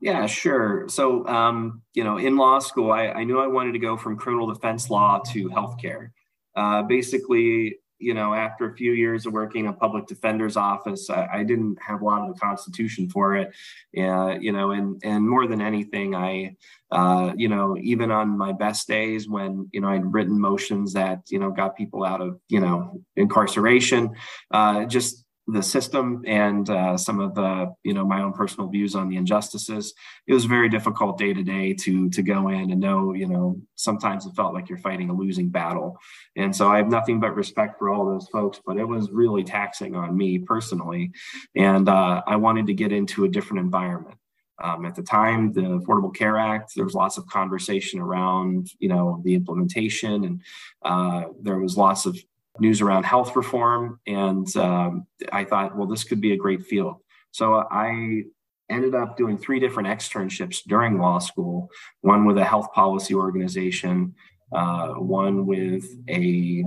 Yeah, 0.00 0.26
sure. 0.26 0.88
So, 0.88 1.26
um, 1.26 1.82
you 1.94 2.04
know, 2.04 2.18
in 2.18 2.36
law 2.36 2.58
school, 2.58 2.92
I, 2.92 3.08
I, 3.08 3.24
knew 3.24 3.38
I 3.38 3.46
wanted 3.46 3.72
to 3.72 3.78
go 3.78 3.96
from 3.96 4.16
criminal 4.16 4.46
defense 4.46 4.90
law 4.90 5.20
to 5.32 5.48
healthcare. 5.48 6.10
Uh, 6.54 6.82
basically, 6.82 7.76
you 7.98 8.12
know, 8.12 8.34
after 8.34 8.70
a 8.70 8.74
few 8.74 8.92
years 8.92 9.24
of 9.24 9.32
working 9.32 9.64
in 9.64 9.70
a 9.70 9.72
public 9.72 10.06
defender's 10.06 10.56
office, 10.56 11.08
I, 11.08 11.28
I 11.32 11.42
didn't 11.44 11.78
have 11.80 12.02
a 12.02 12.04
lot 12.04 12.28
of 12.28 12.34
the 12.34 12.40
constitution 12.40 13.08
for 13.08 13.36
it. 13.36 13.54
Uh, 13.96 14.36
you 14.38 14.52
know, 14.52 14.72
and 14.72 15.00
and 15.02 15.26
more 15.26 15.46
than 15.46 15.62
anything, 15.62 16.14
I, 16.14 16.56
uh, 16.90 17.32
you 17.36 17.48
know, 17.48 17.76
even 17.80 18.10
on 18.10 18.36
my 18.36 18.52
best 18.52 18.86
days 18.86 19.28
when 19.28 19.68
you 19.72 19.80
know 19.80 19.88
I'd 19.88 20.12
written 20.12 20.38
motions 20.38 20.92
that 20.92 21.22
you 21.30 21.38
know 21.38 21.50
got 21.50 21.76
people 21.76 22.04
out 22.04 22.20
of 22.20 22.38
you 22.48 22.60
know 22.60 23.02
incarceration, 23.16 24.14
uh, 24.50 24.84
just 24.84 25.25
the 25.48 25.62
system 25.62 26.22
and 26.26 26.68
uh, 26.68 26.96
some 26.96 27.20
of 27.20 27.34
the 27.34 27.72
you 27.84 27.94
know 27.94 28.04
my 28.04 28.20
own 28.22 28.32
personal 28.32 28.68
views 28.68 28.94
on 28.94 29.08
the 29.08 29.16
injustices. 29.16 29.94
It 30.26 30.34
was 30.34 30.44
very 30.44 30.68
difficult 30.68 31.18
day 31.18 31.32
to 31.32 31.42
day 31.42 31.72
to 31.74 32.10
to 32.10 32.22
go 32.22 32.48
in 32.48 32.72
and 32.72 32.80
know 32.80 33.12
you 33.12 33.28
know 33.28 33.60
sometimes 33.76 34.26
it 34.26 34.34
felt 34.34 34.54
like 34.54 34.68
you're 34.68 34.78
fighting 34.78 35.08
a 35.08 35.14
losing 35.14 35.48
battle. 35.48 35.98
And 36.36 36.54
so 36.54 36.68
i 36.68 36.78
have 36.78 36.88
nothing 36.88 37.20
but 37.20 37.36
respect 37.36 37.78
for 37.78 37.90
all 37.90 38.06
those 38.06 38.28
folks 38.28 38.60
but 38.66 38.76
it 38.76 38.84
was 38.84 39.10
really 39.10 39.44
taxing 39.44 39.94
on 39.94 40.16
me 40.16 40.38
personally. 40.38 41.12
And 41.54 41.88
uh, 41.88 42.22
i 42.26 42.36
wanted 42.36 42.66
to 42.66 42.74
get 42.74 42.92
into 42.92 43.24
a 43.24 43.28
different 43.28 43.60
environment. 43.60 44.18
Um, 44.58 44.86
at 44.86 44.94
the 44.94 45.02
time 45.02 45.52
the 45.52 45.60
affordable 45.60 46.14
care 46.14 46.38
act 46.38 46.72
there 46.74 46.84
was 46.84 46.94
lots 46.94 47.18
of 47.18 47.26
conversation 47.26 48.00
around 48.00 48.70
you 48.78 48.88
know 48.88 49.20
the 49.22 49.34
implementation 49.34 50.24
and 50.24 50.42
uh, 50.82 51.24
there 51.42 51.58
was 51.58 51.76
lots 51.76 52.06
of 52.06 52.18
news 52.60 52.80
around 52.80 53.04
health 53.04 53.36
reform. 53.36 54.00
And 54.06 54.54
um, 54.56 55.06
I 55.32 55.44
thought, 55.44 55.76
well, 55.76 55.86
this 55.86 56.04
could 56.04 56.20
be 56.20 56.32
a 56.32 56.36
great 56.36 56.64
field. 56.64 56.96
So 57.30 57.66
I 57.70 58.22
ended 58.70 58.94
up 58.94 59.16
doing 59.16 59.38
three 59.38 59.60
different 59.60 59.88
externships 59.88 60.62
during 60.66 60.98
law 60.98 61.18
school 61.18 61.68
one 62.00 62.24
with 62.24 62.38
a 62.38 62.44
health 62.44 62.72
policy 62.72 63.14
organization, 63.14 64.14
uh, 64.52 64.94
one 64.94 65.46
with 65.46 65.84
a 66.08 66.64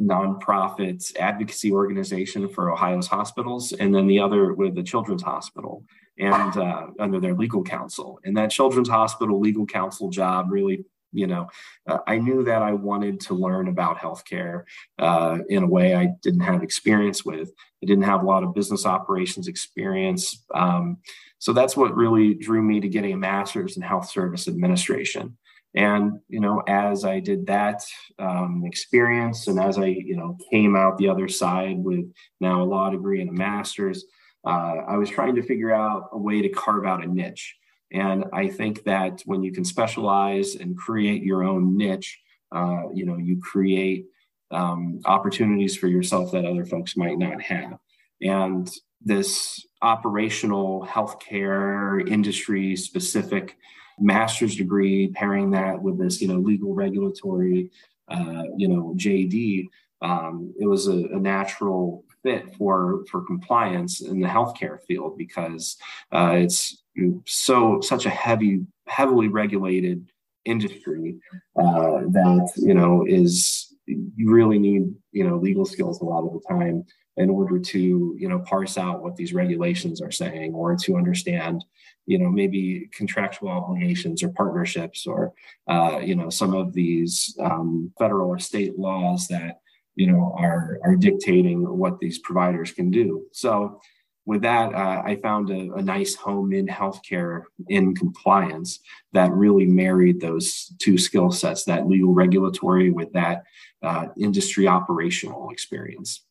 nonprofit 0.00 1.14
advocacy 1.18 1.70
organization 1.72 2.48
for 2.48 2.72
Ohio's 2.72 3.06
hospitals, 3.06 3.72
and 3.72 3.94
then 3.94 4.06
the 4.06 4.18
other 4.18 4.52
with 4.54 4.74
the 4.74 4.82
Children's 4.82 5.22
Hospital 5.22 5.84
and 6.18 6.56
uh, 6.56 6.86
under 6.98 7.20
their 7.20 7.34
legal 7.34 7.62
counsel. 7.62 8.18
And 8.24 8.36
that 8.36 8.50
Children's 8.50 8.88
Hospital 8.88 9.40
legal 9.40 9.66
counsel 9.66 10.10
job 10.10 10.50
really, 10.50 10.84
you 11.12 11.26
know, 11.26 11.48
uh, 11.86 11.98
I 12.06 12.18
knew 12.18 12.44
that 12.44 12.62
I 12.62 12.72
wanted 12.72 13.20
to 13.20 13.34
learn 13.34 13.68
about 13.68 13.98
healthcare 13.98 14.64
uh, 14.98 15.38
in 15.48 15.62
a 15.62 15.68
way 15.68 15.94
I 15.94 16.08
didn't 16.22 16.40
have 16.40 16.62
experience 16.62 17.24
with. 17.24 17.50
I 17.82 17.86
didn't 17.86 18.04
have 18.04 18.22
a 18.22 18.26
lot 18.26 18.44
of 18.44 18.54
business 18.54 18.86
operations 18.86 19.48
experience. 19.48 20.44
Um, 20.54 20.98
so 21.38 21.52
that's 21.52 21.76
what 21.76 21.96
really 21.96 22.34
drew 22.34 22.62
me 22.62 22.80
to 22.80 22.88
getting 22.88 23.12
a 23.12 23.16
master's 23.16 23.76
in 23.76 23.82
health 23.82 24.08
service 24.08 24.48
administration. 24.48 25.36
And 25.74 26.20
you 26.28 26.40
know, 26.40 26.62
as 26.68 27.04
I 27.04 27.20
did 27.20 27.46
that 27.46 27.82
um, 28.18 28.62
experience, 28.66 29.48
and 29.48 29.58
as 29.58 29.78
I 29.78 29.86
you 29.86 30.16
know 30.16 30.36
came 30.50 30.76
out 30.76 30.98
the 30.98 31.08
other 31.08 31.28
side 31.28 31.78
with 31.78 32.12
now 32.40 32.62
a 32.62 32.64
law 32.64 32.90
degree 32.90 33.20
and 33.22 33.30
a 33.30 33.32
master's, 33.32 34.04
uh, 34.46 34.76
I 34.86 34.96
was 34.96 35.08
trying 35.08 35.34
to 35.36 35.42
figure 35.42 35.72
out 35.72 36.10
a 36.12 36.18
way 36.18 36.42
to 36.42 36.48
carve 36.50 36.84
out 36.84 37.04
a 37.04 37.06
niche. 37.06 37.56
And 37.92 38.24
I 38.32 38.48
think 38.48 38.84
that 38.84 39.22
when 39.26 39.42
you 39.42 39.52
can 39.52 39.64
specialize 39.64 40.54
and 40.54 40.76
create 40.76 41.22
your 41.22 41.44
own 41.44 41.76
niche, 41.76 42.18
uh, 42.50 42.90
you 42.94 43.04
know, 43.04 43.18
you 43.18 43.40
create 43.40 44.06
um, 44.50 45.00
opportunities 45.04 45.76
for 45.76 45.88
yourself 45.88 46.32
that 46.32 46.44
other 46.44 46.64
folks 46.64 46.96
might 46.96 47.18
not 47.18 47.40
have. 47.42 47.78
And 48.20 48.70
this 49.04 49.66
operational 49.82 50.86
healthcare 50.86 52.08
industry 52.08 52.76
specific 52.76 53.56
master's 53.98 54.56
degree, 54.56 55.08
pairing 55.08 55.50
that 55.50 55.80
with 55.80 55.98
this, 55.98 56.20
you 56.20 56.28
know, 56.28 56.38
legal 56.38 56.74
regulatory, 56.74 57.70
uh, 58.08 58.44
you 58.56 58.68
know, 58.68 58.94
JD, 58.96 59.66
um, 60.02 60.52
it 60.58 60.66
was 60.66 60.88
a, 60.88 60.92
a, 60.92 61.20
natural 61.20 62.04
fit 62.22 62.54
for 62.56 63.04
for 63.08 63.24
compliance 63.24 64.00
in 64.00 64.20
the 64.20 64.26
healthcare 64.26 64.78
field 64.82 65.16
because 65.16 65.76
uh, 66.12 66.32
it's 66.34 66.81
so 67.26 67.80
such 67.80 68.06
a 68.06 68.10
heavy, 68.10 68.66
heavily 68.86 69.28
regulated 69.28 70.10
industry 70.44 71.16
uh, 71.56 72.00
that 72.10 72.52
you 72.56 72.74
know 72.74 73.04
is 73.06 73.74
you 73.86 74.30
really 74.30 74.58
need 74.58 74.92
you 75.12 75.24
know 75.24 75.36
legal 75.36 75.64
skills 75.64 76.00
a 76.00 76.04
lot 76.04 76.24
of 76.24 76.32
the 76.32 76.40
time 76.48 76.84
in 77.16 77.30
order 77.30 77.58
to 77.58 78.16
you 78.18 78.28
know 78.28 78.40
parse 78.40 78.78
out 78.78 79.02
what 79.02 79.16
these 79.16 79.32
regulations 79.32 80.00
are 80.00 80.10
saying 80.10 80.52
or 80.54 80.74
to 80.76 80.96
understand 80.96 81.64
you 82.06 82.18
know 82.18 82.28
maybe 82.28 82.88
contractual 82.92 83.48
obligations 83.48 84.22
or 84.22 84.30
partnerships 84.30 85.06
or 85.06 85.32
uh, 85.68 86.00
you 86.02 86.14
know 86.14 86.30
some 86.30 86.54
of 86.54 86.72
these 86.72 87.36
um, 87.40 87.92
federal 87.98 88.28
or 88.28 88.38
state 88.38 88.78
laws 88.78 89.28
that 89.28 89.60
you 89.94 90.06
know 90.06 90.34
are 90.36 90.78
are 90.84 90.96
dictating 90.96 91.62
what 91.78 91.98
these 92.00 92.18
providers 92.18 92.72
can 92.72 92.90
do. 92.90 93.24
So 93.32 93.80
with 94.24 94.42
that 94.42 94.72
uh, 94.74 95.02
i 95.04 95.16
found 95.16 95.50
a, 95.50 95.72
a, 95.74 95.82
nice 95.82 96.14
home 96.14 96.52
in 96.52 96.66
healthcare 96.66 97.42
in 97.68 97.94
compliance 97.94 98.80
that 99.12 99.32
really 99.32 99.66
married 99.66 100.20
those 100.20 100.72
two 100.78 100.96
skill 100.96 101.30
sets 101.30 101.64
that 101.64 101.88
legal 101.88 102.14
regulatory 102.14 102.90
with 102.90 103.12
that 103.12 103.42
uh, 103.82 104.06
industry 104.18 104.66
operational 104.66 105.50
experience. 105.50 106.24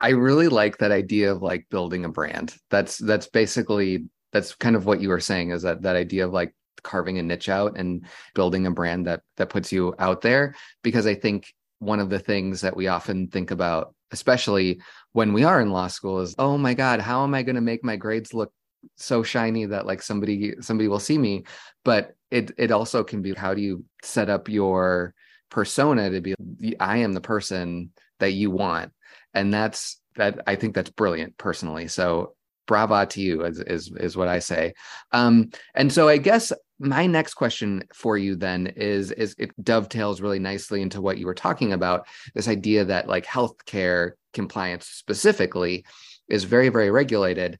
I 0.00 0.10
really 0.10 0.48
like 0.48 0.78
that 0.78 0.92
idea 0.92 1.32
of 1.32 1.42
like 1.42 1.66
building 1.70 2.04
a 2.04 2.08
brand. 2.08 2.56
That's 2.70 2.98
that's 2.98 3.28
basically 3.28 4.06
that's 4.32 4.54
kind 4.54 4.74
of 4.74 4.86
what 4.86 5.00
you 5.00 5.08
were 5.08 5.20
saying 5.20 5.50
is 5.50 5.62
that 5.62 5.82
that 5.82 5.96
idea 5.96 6.26
of 6.26 6.32
like 6.32 6.54
carving 6.82 7.18
a 7.18 7.22
niche 7.22 7.48
out 7.48 7.76
and 7.76 8.06
building 8.34 8.66
a 8.66 8.70
brand 8.70 9.06
that 9.06 9.22
that 9.36 9.50
puts 9.50 9.70
you 9.70 9.94
out 9.98 10.20
there. 10.20 10.54
Because 10.82 11.06
i 11.06 11.14
think 11.14 11.52
one 11.78 12.00
of 12.00 12.10
the 12.10 12.18
things 12.18 12.60
that 12.60 12.76
we 12.76 12.86
often 12.86 13.28
think 13.28 13.50
about 13.50 13.94
especially 14.12 14.80
when 15.12 15.32
we 15.32 15.44
are 15.44 15.60
in 15.60 15.72
law 15.72 15.88
school 15.88 16.20
is 16.20 16.34
oh 16.38 16.56
my 16.56 16.74
god 16.74 17.00
how 17.00 17.24
am 17.24 17.34
i 17.34 17.42
going 17.42 17.56
to 17.56 17.60
make 17.60 17.82
my 17.84 17.96
grades 17.96 18.32
look 18.32 18.52
so 18.96 19.22
shiny 19.22 19.66
that 19.66 19.86
like 19.86 20.02
somebody 20.02 20.54
somebody 20.60 20.88
will 20.88 21.00
see 21.00 21.18
me? 21.18 21.44
But 21.84 22.14
it 22.30 22.52
it 22.58 22.70
also 22.70 23.04
can 23.04 23.22
be 23.22 23.34
how 23.34 23.54
do 23.54 23.62
you 23.62 23.84
set 24.02 24.30
up 24.30 24.48
your 24.48 25.14
persona 25.50 26.10
to 26.10 26.20
be 26.20 26.34
i 26.80 26.98
am 26.98 27.12
the 27.12 27.20
person 27.20 27.90
that 28.18 28.32
you 28.32 28.50
want. 28.50 28.92
And 29.34 29.52
that's 29.52 30.00
that 30.16 30.40
i 30.46 30.56
think 30.56 30.74
that's 30.74 30.90
brilliant 30.90 31.36
personally. 31.38 31.88
So 31.88 32.34
brava 32.66 33.06
to 33.06 33.20
you 33.20 33.44
is 33.44 33.60
is, 33.60 33.92
is 33.96 34.16
what 34.16 34.28
i 34.28 34.38
say. 34.38 34.74
Um, 35.12 35.50
and 35.74 35.92
so 35.92 36.08
i 36.08 36.16
guess 36.16 36.52
my 36.82 37.06
next 37.06 37.34
question 37.34 37.82
for 37.94 38.18
you 38.18 38.36
then 38.36 38.66
is 38.68 39.10
is 39.12 39.34
it 39.38 39.50
dovetails 39.62 40.20
really 40.20 40.38
nicely 40.38 40.82
into 40.82 41.00
what 41.00 41.18
you 41.18 41.26
were 41.26 41.34
talking 41.34 41.72
about 41.72 42.06
this 42.34 42.48
idea 42.48 42.84
that 42.84 43.08
like 43.08 43.24
healthcare 43.24 44.12
compliance 44.32 44.86
specifically 44.86 45.84
is 46.28 46.44
very 46.44 46.68
very 46.68 46.90
regulated 46.90 47.58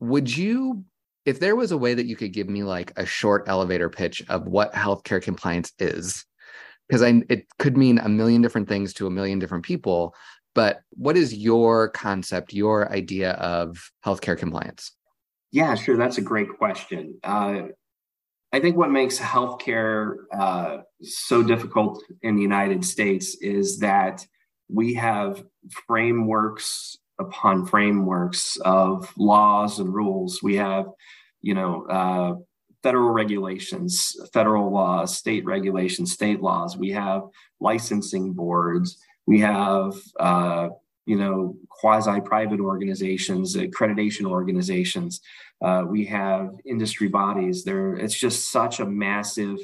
would 0.00 0.34
you 0.34 0.84
if 1.24 1.40
there 1.40 1.56
was 1.56 1.72
a 1.72 1.78
way 1.78 1.94
that 1.94 2.06
you 2.06 2.16
could 2.16 2.32
give 2.32 2.48
me 2.48 2.62
like 2.62 2.92
a 2.96 3.06
short 3.06 3.44
elevator 3.48 3.88
pitch 3.88 4.22
of 4.28 4.46
what 4.46 4.72
healthcare 4.72 5.22
compliance 5.22 5.72
is 5.78 6.24
because 6.88 7.02
i 7.02 7.22
it 7.28 7.46
could 7.58 7.76
mean 7.76 7.98
a 7.98 8.08
million 8.08 8.42
different 8.42 8.68
things 8.68 8.92
to 8.92 9.06
a 9.06 9.10
million 9.10 9.38
different 9.38 9.64
people 9.64 10.14
but 10.56 10.80
what 10.92 11.18
is 11.18 11.34
your 11.34 11.90
concept, 11.90 12.54
your 12.54 12.90
idea 12.90 13.32
of 13.32 13.92
healthcare 14.04 14.38
compliance? 14.38 14.92
Yeah, 15.52 15.74
sure. 15.74 15.98
That's 15.98 16.16
a 16.16 16.22
great 16.22 16.48
question. 16.56 17.18
Uh, 17.22 17.64
I 18.52 18.60
think 18.60 18.76
what 18.76 18.90
makes 18.90 19.18
healthcare 19.18 20.14
uh, 20.32 20.78
so 21.02 21.42
difficult 21.42 22.02
in 22.22 22.36
the 22.36 22.42
United 22.42 22.84
States 22.84 23.36
is 23.40 23.78
that 23.80 24.24
we 24.68 24.94
have 24.94 25.44
frameworks 25.86 26.96
upon 27.18 27.66
frameworks 27.66 28.56
of 28.58 29.12
laws 29.16 29.78
and 29.78 29.92
rules. 29.92 30.42
We 30.42 30.56
have, 30.56 30.86
you 31.40 31.54
know, 31.54 31.86
uh, 31.86 32.34
federal 32.82 33.10
regulations, 33.10 34.14
federal 34.32 34.70
laws, 34.70 35.16
state 35.16 35.44
regulations, 35.44 36.12
state 36.12 36.40
laws. 36.40 36.76
We 36.76 36.90
have 36.90 37.22
licensing 37.60 38.32
boards. 38.32 38.98
We 39.26 39.40
have, 39.40 39.94
uh, 40.20 40.68
you 41.06 41.16
know, 41.16 41.56
quasi 41.68 42.20
private 42.20 42.60
organizations, 42.60 43.56
accreditation 43.56 44.26
organizations. 44.26 45.20
Uh, 45.62 45.84
we 45.88 46.04
have 46.04 46.50
industry 46.64 47.08
bodies. 47.08 47.64
There, 47.64 47.94
it's 47.94 48.18
just 48.18 48.50
such 48.50 48.80
a 48.80 48.84
massive, 48.84 49.58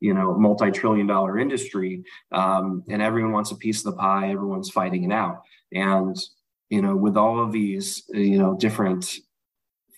you 0.00 0.14
know, 0.14 0.36
multi-trillion 0.36 1.06
dollar 1.06 1.38
industry, 1.38 2.02
um, 2.32 2.82
and 2.88 3.02
everyone 3.02 3.32
wants 3.32 3.52
a 3.52 3.56
piece 3.56 3.84
of 3.84 3.92
the 3.92 4.00
pie. 4.00 4.30
Everyone's 4.30 4.70
fighting 4.70 5.04
it 5.04 5.12
out, 5.12 5.42
and 5.72 6.16
you 6.70 6.82
know, 6.82 6.96
with 6.96 7.16
all 7.16 7.40
of 7.40 7.52
these, 7.52 8.02
you 8.08 8.38
know, 8.38 8.56
different 8.56 9.18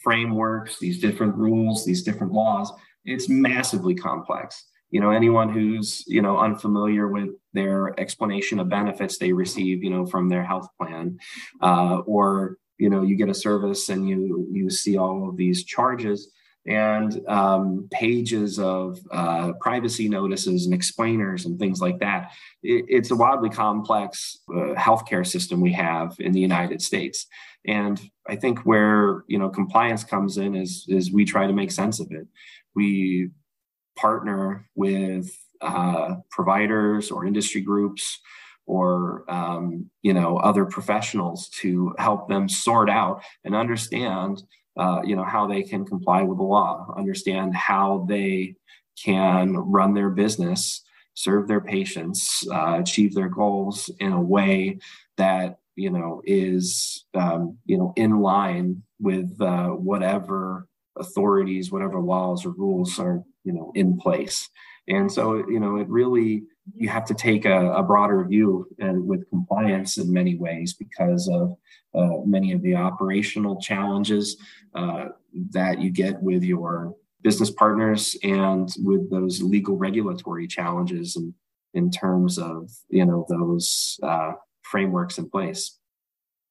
frameworks, 0.03 0.79
these 0.79 1.01
different 1.01 1.35
rules, 1.37 1.85
these 1.85 2.03
different 2.03 2.33
laws, 2.33 2.71
it's 3.05 3.29
massively 3.29 3.95
complex 3.95 4.65
you 4.91 5.01
know 5.01 5.11
anyone 5.11 5.53
who's 5.53 6.05
you 6.07 6.23
know 6.23 6.39
unfamiliar 6.39 7.09
with 7.09 7.31
their 7.53 7.99
explanation 8.01 8.59
of 8.59 8.69
benefits 8.69 9.19
they 9.19 9.33
receive 9.33 9.83
you 9.83 9.91
know 9.91 10.07
from 10.07 10.29
their 10.29 10.45
health 10.45 10.69
plan 10.81 11.19
uh, 11.61 11.99
or 12.07 12.57
you 12.79 12.89
know 12.89 13.03
you 13.03 13.17
get 13.17 13.29
a 13.29 13.35
service 13.35 13.89
and 13.89 14.09
you 14.09 14.49
you 14.51 14.71
see 14.71 14.97
all 14.97 15.29
of 15.29 15.37
these 15.37 15.65
charges 15.65 16.33
and 16.67 17.27
um, 17.29 17.89
pages 17.91 18.59
of 18.59 18.99
uh, 19.11 19.53
privacy 19.59 20.07
notices 20.07 20.67
and 20.67 20.75
explainers 20.75 21.47
and 21.47 21.59
things 21.59 21.81
like 21.81 21.99
that. 22.01 22.33
It, 22.63 22.85
it's 22.89 23.11
a 23.11 23.17
wildly 23.17 23.49
complex 23.49 24.39
uh, 24.51 24.75
healthcare 24.75 25.27
system 25.27 25.63
we 25.63 25.73
have 25.73 26.15
in 26.19 26.33
the 26.33 26.41
United 26.41 26.83
States, 26.83 27.27
and 27.67 28.01
I 28.29 28.37
think 28.37 28.61
where 28.61 29.25
you 29.29 29.39
know 29.39 29.49
compliance 29.49 30.05
comes 30.05 30.37
in 30.37 30.55
is 30.55 30.85
is 30.89 31.11
we 31.11 31.25
try 31.25 31.47
to 31.47 31.55
make 31.55 31.71
sense 31.71 32.01
of 32.01 32.09
it. 32.11 32.27
We 32.75 33.31
partner 34.01 34.69
with 34.75 35.31
uh, 35.61 36.17
providers 36.31 37.11
or 37.11 37.27
industry 37.27 37.61
groups 37.61 38.21
or 38.67 39.25
um, 39.29 39.91
you 40.03 40.13
know 40.13 40.37
other 40.39 40.65
professionals 40.65 41.49
to 41.49 41.95
help 41.99 42.29
them 42.29 42.49
sort 42.49 42.89
out 42.89 43.23
and 43.45 43.57
understand 43.57 44.43
uh, 44.77 45.01
you 45.05 45.17
know 45.17 45.25
how 45.25 45.47
they 45.47 45.63
can 45.63 45.85
comply 45.85 46.23
with 46.23 46.39
the 46.39 46.45
law 46.45 46.95
understand 46.97 47.57
how 47.57 48.07
they 48.09 48.55
can 49.03 49.57
run 49.57 49.95
their 49.95 50.11
business 50.11 50.83
serve 51.15 51.49
their 51.49 51.61
patients 51.61 52.47
uh, 52.53 52.77
achieve 52.79 53.15
their 53.15 53.29
goals 53.29 53.91
in 53.99 54.13
a 54.13 54.21
way 54.21 54.79
that 55.17 55.59
you 55.75 55.91
know 55.91 56.23
is 56.25 57.05
um, 57.15 57.57
you 57.65 57.79
know 57.79 57.93
in 57.97 58.21
line 58.21 58.83
with 59.01 59.41
uh, 59.41 59.69
whatever 59.69 60.69
authorities 60.97 61.73
whatever 61.73 62.01
laws 62.01 62.45
or 62.45 62.51
rules 62.51 62.99
are 62.99 63.23
you 63.49 63.55
know 63.55 63.73
in 63.75 63.97
place 63.99 64.51
and 64.89 65.11
so 65.11 65.37
you 65.49 65.59
know 65.59 65.77
it 65.77 65.89
really 65.89 66.43
you 66.77 66.89
have 66.89 67.07
to 67.07 67.15
take 67.15 67.47
a, 67.47 67.73
a 67.73 67.83
broader 67.83 68.23
view 68.25 68.67
and 68.79 69.07
with 69.07 69.29
compliance 69.31 69.97
in 69.97 70.13
many 70.13 70.35
ways 70.37 70.75
because 70.75 71.29
of 71.29 71.57
uh, 71.95 72.19
many 72.27 72.53
of 72.53 72.61
the 72.61 72.75
operational 72.75 73.59
challenges 73.61 74.37
uh, 74.75 75.07
that 75.51 75.81
you 75.81 75.91
get 75.91 76.23
with 76.23 76.43
your 76.43 76.95
business 77.23 77.51
partners 77.51 78.17
and 78.23 78.75
with 78.81 79.11
those 79.11 79.43
legal 79.43 79.77
regulatory 79.77 80.47
challenges 80.47 81.17
and 81.17 81.33
in 81.75 81.91
terms 81.91 82.39
of 82.39 82.71
you 82.89 83.05
know 83.05 83.27
those 83.29 83.99
uh, 84.03 84.33
frameworks 84.63 85.19
in 85.19 85.29
place. 85.31 85.79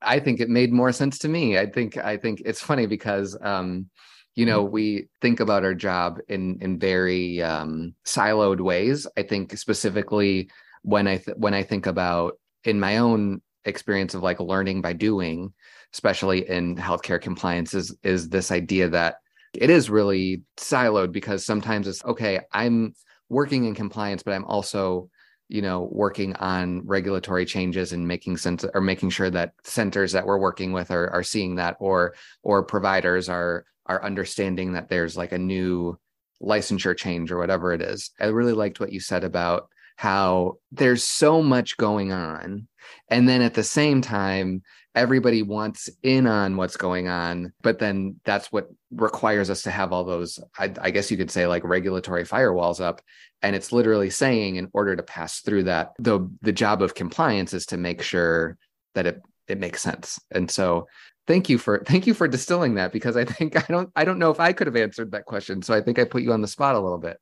I 0.02 0.20
think 0.20 0.40
it 0.40 0.50
made 0.50 0.72
more 0.72 0.92
sense 0.92 1.18
to 1.20 1.28
me. 1.28 1.58
I 1.58 1.66
think 1.66 1.98
I 1.98 2.18
think 2.18 2.42
it's 2.46 2.62
funny 2.62 2.86
because 2.86 3.38
um, 3.42 3.90
you 4.38 4.46
know 4.46 4.64
we 4.64 5.08
think 5.20 5.40
about 5.40 5.66
our 5.66 5.74
job 5.74 6.20
in 6.30 6.60
in 6.62 6.78
very 6.78 7.42
um, 7.42 7.96
siloed 8.06 8.62
ways. 8.62 9.08
I 9.18 9.24
think 9.24 9.58
specifically 9.58 10.52
when 10.84 11.08
I 11.08 11.18
th- 11.18 11.38
when 11.38 11.56
I 11.56 11.64
think 11.64 11.88
about 11.88 12.38
in 12.64 12.80
my 12.80 12.98
own 12.98 13.42
experience 13.66 14.14
of 14.14 14.22
like 14.22 14.40
learning 14.40 14.84
by 14.84 14.94
doing, 14.94 15.54
especially 15.92 16.48
in 16.48 16.76
healthcare 16.76 17.20
compliance, 17.20 17.74
is 17.74 17.98
is 18.04 18.30
this 18.30 18.52
idea 18.52 18.90
that 18.90 19.16
it 19.56 19.72
is 19.72 19.90
really 19.90 20.44
siloed 20.58 21.12
because 21.12 21.44
sometimes 21.44 21.88
it's 21.88 22.06
okay. 22.06 22.40
I'm 22.54 22.94
working 23.30 23.66
in 23.66 23.74
compliance, 23.74 24.22
but 24.22 24.36
I'm 24.36 24.46
also 24.46 25.10
you 25.50 25.64
know 25.64 25.90
working 25.92 26.36
on 26.36 26.86
regulatory 26.86 27.46
changes 27.48 27.92
and 27.92 28.08
making 28.08 28.38
sense 28.38 28.64
or 28.72 28.82
making 28.82 29.10
sure 29.10 29.32
that 29.32 29.54
centers 29.64 30.12
that 30.12 30.28
we're 30.28 30.38
working 30.38 30.74
with 30.74 30.92
are, 30.92 31.10
are 31.10 31.24
seeing 31.24 31.56
that 31.56 31.76
or 31.80 32.14
or 32.44 32.62
providers 32.62 33.30
are 33.30 33.66
are 33.88 34.04
understanding 34.04 34.74
that 34.74 34.90
there's 34.90 35.18
like 35.18 35.32
a 35.32 35.38
new 35.38 35.98
licensure 36.42 36.96
change 36.96 37.32
or 37.32 37.38
whatever 37.38 37.74
it 37.74 37.82
is. 37.82 38.12
I 38.20 38.26
really 38.28 38.54
liked 38.54 38.80
what 38.80 38.92
you 38.92 39.00
said 39.00 39.24
about 39.24 39.70
how 39.96 40.58
there's 40.72 41.04
so 41.04 41.42
much 41.42 41.76
going 41.78 42.12
on 42.12 42.68
and 43.10 43.28
then 43.28 43.42
at 43.42 43.56
the 43.56 43.64
same 43.64 44.00
time 44.00 44.62
everybody 44.94 45.42
wants 45.42 45.90
in 46.04 46.28
on 46.28 46.56
what's 46.56 46.78
going 46.78 47.08
on 47.08 47.52
but 47.64 47.80
then 47.80 48.16
that's 48.24 48.52
what 48.52 48.70
requires 48.92 49.50
us 49.50 49.64
to 49.64 49.72
have 49.72 49.92
all 49.92 50.04
those 50.04 50.40
I, 50.56 50.72
I, 50.80 50.92
guess 50.92 51.10
you 51.10 51.18
could 51.18 51.32
say 51.32 51.48
like 51.48 51.64
regulatory 51.64 52.26
firewalls 52.26 52.80
up 52.80 53.02
and 53.42 53.56
it's 53.56 53.72
literally 53.72 54.12
saying 54.12 54.58
in 54.58 54.70
order 54.72 54.96
to 54.96 55.02
pass 55.02 55.40
through 55.40 55.64
that 55.64 55.94
the 55.98 56.30
the 56.44 56.54
job 56.54 56.84
of 56.84 56.94
compliance 56.94 57.56
is 57.56 57.66
to 57.68 57.78
make 57.78 58.04
sure 58.04 58.56
that 58.94 59.08
it 59.08 59.22
it 59.48 59.60
makes 59.60 59.82
sense. 59.82 60.20
And 60.32 60.50
so 60.50 60.88
thank 61.28 61.50
you 61.50 61.58
for 61.58 61.84
thank 61.86 62.08
you 62.08 62.14
for 62.14 62.28
distilling 62.28 62.76
that 62.76 62.92
because 62.92 63.16
i 63.16 63.26
think 63.26 63.56
i 63.58 63.66
don't 63.72 63.92
i 63.96 64.04
don't 64.04 64.20
know 64.20 64.32
if 64.32 64.40
i 64.40 64.54
could 64.54 64.68
have 64.68 64.76
answered 64.76 65.12
that 65.12 65.26
question 65.26 65.62
so 65.62 65.74
i 65.74 65.82
think 65.82 66.00
i 66.00 66.04
put 66.04 66.24
you 66.24 66.34
on 66.34 66.42
the 66.42 66.48
spot 66.48 66.76
a 66.76 66.80
little 66.80 66.98
bit. 66.98 67.18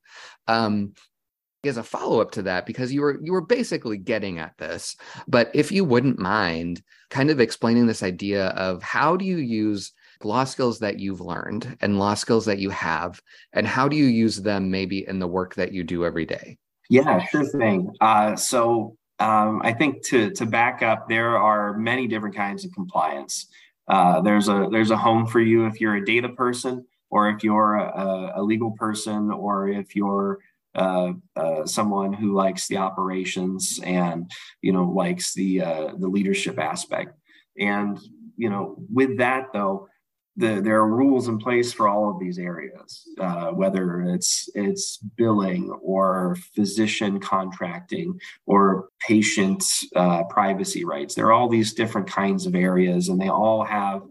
Um 0.48 0.94
as 1.68 1.78
a 1.78 1.84
follow-up 1.84 2.32
to 2.32 2.44
that 2.44 2.66
because 2.66 2.94
you 2.94 3.02
were 3.02 3.20
you 3.24 3.32
were 3.32 3.42
basically 3.42 3.98
getting 3.98 4.40
at 4.40 4.58
this 4.58 4.96
but 5.28 5.50
if 5.54 5.72
you 5.72 5.84
wouldn't 5.84 6.20
mind 6.20 6.82
kind 7.10 7.30
of 7.30 7.40
explaining 7.40 7.88
this 7.88 8.04
idea 8.04 8.50
of 8.50 8.84
how 8.84 9.18
do 9.18 9.26
you 9.26 9.38
use 9.38 9.92
law 10.24 10.44
skills 10.44 10.80
that 10.80 11.00
you've 11.00 11.22
learned 11.22 11.78
and 11.82 12.00
law 12.00 12.14
skills 12.14 12.46
that 12.46 12.60
you 12.60 12.70
have 12.70 13.22
and 13.54 13.68
how 13.68 13.88
do 13.88 13.96
you 13.96 14.06
use 14.06 14.42
them 14.42 14.72
maybe 14.72 15.08
in 15.08 15.20
the 15.20 15.28
work 15.28 15.56
that 15.56 15.74
you 15.74 15.84
do 15.84 16.06
every 16.06 16.26
day? 16.26 16.58
Yeah 16.90 17.26
sure 17.26 17.46
thing. 17.46 17.92
Uh, 18.00 18.36
so 18.36 18.96
um, 19.20 19.62
i 19.64 19.74
think 19.74 20.06
to 20.06 20.30
to 20.32 20.46
back 20.46 20.84
up 20.84 21.08
there 21.08 21.38
are 21.38 21.78
many 21.78 22.08
different 22.08 22.36
kinds 22.36 22.66
of 22.66 22.72
compliance 22.74 23.48
uh, 23.88 24.22
there's 24.22 24.50
a 24.50 24.68
there's 24.72 24.92
a 24.92 24.98
home 24.98 25.26
for 25.28 25.40
you 25.40 25.66
if 25.66 25.80
you're 25.80 25.96
a 25.96 26.06
data 26.06 26.30
person 26.30 26.86
or 27.10 27.30
if 27.30 27.44
you're 27.44 27.76
a, 27.76 28.34
a 28.36 28.42
legal 28.42 28.72
person 28.72 29.32
or 29.32 29.68
if 29.68 29.96
you're 29.96 30.40
uh, 30.76 31.14
uh, 31.38 31.66
someone 31.66 32.12
who 32.12 32.34
likes 32.34 32.68
the 32.68 32.78
operations 32.78 33.80
and 33.84 34.30
you 34.62 34.74
know 34.74 34.84
likes 34.84 35.34
the 35.34 35.62
uh, 35.62 35.92
the 35.98 36.08
leadership 36.08 36.60
aspect. 36.60 37.18
And 37.58 37.98
you 38.36 38.50
know, 38.50 38.76
with 38.94 39.18
that 39.20 39.54
though, 39.54 39.88
the, 40.38 40.62
there 40.62 40.80
are 40.80 40.88
rules 40.88 41.28
in 41.28 41.38
place 41.38 41.72
for 41.72 41.88
all 41.88 42.10
of 42.10 42.20
these 42.20 42.38
areas, 42.38 43.08
uh, 43.20 43.48
whether 43.48 44.02
it's 44.02 44.50
it's 44.54 44.98
billing 44.98 45.70
or 45.82 46.36
physician 46.54 47.20
contracting 47.20 48.20
or 48.46 48.90
patient 49.00 49.64
uh, 49.96 50.24
privacy 50.26 50.84
rights. 50.84 51.16
There 51.16 51.28
are 51.28 51.34
all 51.34 51.48
these 51.48 51.74
different 51.74 52.08
kinds 52.08 52.46
of 52.46 52.56
areas, 52.56 53.08
and 53.08 53.20
they 53.20 53.30
all 53.30 53.64
have 53.64 54.02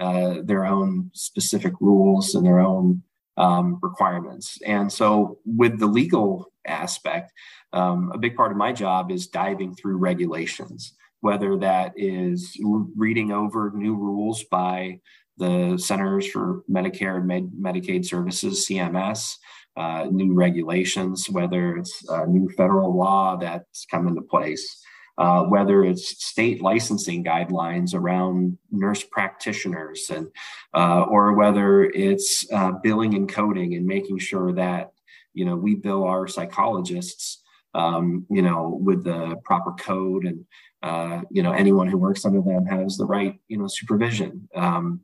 uh, 0.00 0.36
their 0.44 0.64
own 0.64 1.10
specific 1.14 1.72
rules 1.80 2.34
and 2.34 2.46
their 2.46 2.60
own 2.60 3.02
um, 3.36 3.78
requirements. 3.82 4.60
And 4.64 4.92
so, 4.92 5.38
with 5.44 5.80
the 5.80 5.86
legal 5.86 6.52
aspect, 6.64 7.32
um, 7.72 8.12
a 8.14 8.18
big 8.18 8.36
part 8.36 8.52
of 8.52 8.56
my 8.56 8.72
job 8.72 9.10
is 9.10 9.26
diving 9.26 9.74
through 9.74 9.96
regulations, 9.96 10.92
whether 11.22 11.56
that 11.56 11.92
is 11.96 12.56
reading 12.94 13.32
over 13.32 13.72
new 13.74 13.96
rules 13.96 14.44
by 14.44 15.00
the 15.38 15.76
Centers 15.78 16.26
for 16.26 16.62
Medicare 16.70 17.16
and 17.16 17.26
Med- 17.26 17.52
Medicaid 17.58 18.04
Services, 18.04 18.66
CMS, 18.68 19.34
uh, 19.76 20.06
new 20.10 20.34
regulations, 20.34 21.28
whether 21.30 21.76
it's 21.76 22.04
new 22.28 22.48
federal 22.56 22.96
law 22.96 23.36
that's 23.36 23.86
come 23.90 24.06
into 24.08 24.22
place 24.22 24.82
uh, 25.18 25.42
whether 25.44 25.84
it's 25.84 26.24
state 26.24 26.62
licensing 26.62 27.22
guidelines 27.22 27.94
around 27.94 28.56
nurse 28.70 29.04
practitioners 29.04 30.10
and 30.10 30.28
uh, 30.74 31.02
or 31.02 31.34
whether 31.34 31.84
it's 31.84 32.50
uh, 32.52 32.72
billing 32.82 33.14
and 33.14 33.28
coding 33.28 33.74
and 33.74 33.86
making 33.86 34.18
sure 34.18 34.52
that 34.52 34.92
you 35.34 35.44
know 35.44 35.56
we 35.56 35.74
bill 35.74 36.04
our 36.04 36.26
psychologists 36.26 37.42
um, 37.74 38.26
you 38.30 38.42
know 38.42 38.78
with 38.82 39.04
the 39.04 39.36
proper 39.44 39.72
code 39.72 40.24
and 40.24 40.44
uh, 40.82 41.20
you 41.30 41.42
know 41.42 41.52
anyone 41.52 41.88
who 41.88 41.98
works 41.98 42.24
under 42.24 42.40
them 42.40 42.64
has 42.66 42.96
the 42.96 43.06
right 43.06 43.38
you 43.48 43.58
know 43.58 43.66
supervision. 43.66 44.48
Um, 44.54 45.00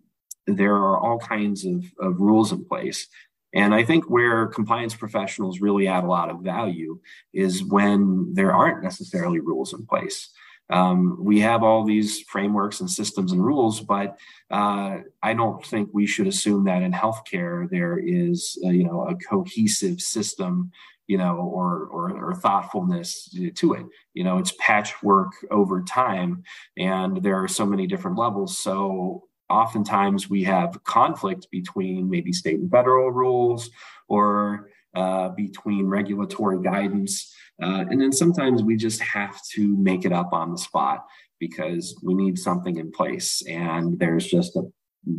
there 0.56 0.74
are 0.74 0.98
all 0.98 1.18
kinds 1.18 1.64
of, 1.64 1.84
of 2.00 2.20
rules 2.20 2.52
in 2.52 2.64
place 2.64 3.06
and 3.54 3.74
I 3.74 3.82
think 3.82 4.10
where 4.10 4.46
compliance 4.46 4.94
professionals 4.94 5.60
really 5.60 5.88
add 5.88 6.04
a 6.04 6.08
lot 6.08 6.30
of 6.30 6.40
value 6.40 7.00
is 7.32 7.64
when 7.64 8.34
there 8.34 8.52
aren't 8.52 8.82
necessarily 8.82 9.40
rules 9.40 9.72
in 9.72 9.86
place. 9.86 10.30
Um, 10.70 11.16
we 11.18 11.40
have 11.40 11.62
all 11.62 11.84
these 11.84 12.20
frameworks 12.20 12.80
and 12.80 12.90
systems 12.90 13.32
and 13.32 13.42
rules, 13.42 13.80
but 13.80 14.18
uh, 14.50 14.98
I 15.22 15.32
don't 15.32 15.64
think 15.64 15.88
we 15.92 16.06
should 16.06 16.26
assume 16.26 16.64
that 16.64 16.82
in 16.82 16.92
healthcare 16.92 17.70
there 17.70 17.98
is, 17.98 18.58
you 18.60 18.84
know, 18.84 19.08
a 19.08 19.14
cohesive 19.14 20.02
system, 20.02 20.70
you 21.06 21.16
know, 21.16 21.36
or, 21.36 21.86
or, 21.86 22.22
or 22.22 22.34
thoughtfulness 22.34 23.34
to 23.54 23.72
it. 23.72 23.86
You 24.12 24.24
know, 24.24 24.36
it's 24.36 24.52
patchwork 24.58 25.32
over 25.50 25.82
time, 25.82 26.42
and 26.76 27.22
there 27.22 27.42
are 27.42 27.48
so 27.48 27.64
many 27.64 27.86
different 27.86 28.18
levels. 28.18 28.58
So 28.58 29.27
oftentimes 29.50 30.28
we 30.28 30.44
have 30.44 30.82
conflict 30.84 31.48
between 31.50 32.08
maybe 32.08 32.32
state 32.32 32.58
and 32.58 32.70
federal 32.70 33.10
rules 33.10 33.70
or 34.08 34.70
uh, 34.94 35.30
between 35.30 35.86
regulatory 35.86 36.62
guidance. 36.62 37.34
Uh, 37.62 37.84
and 37.90 38.00
then 38.00 38.12
sometimes 38.12 38.62
we 38.62 38.76
just 38.76 39.00
have 39.00 39.40
to 39.52 39.76
make 39.76 40.04
it 40.04 40.12
up 40.12 40.32
on 40.32 40.52
the 40.52 40.58
spot 40.58 41.06
because 41.38 41.98
we 42.02 42.14
need 42.14 42.38
something 42.38 42.76
in 42.76 42.90
place. 42.90 43.42
And 43.48 43.98
there's 43.98 44.26
just 44.26 44.56
a 44.56 44.62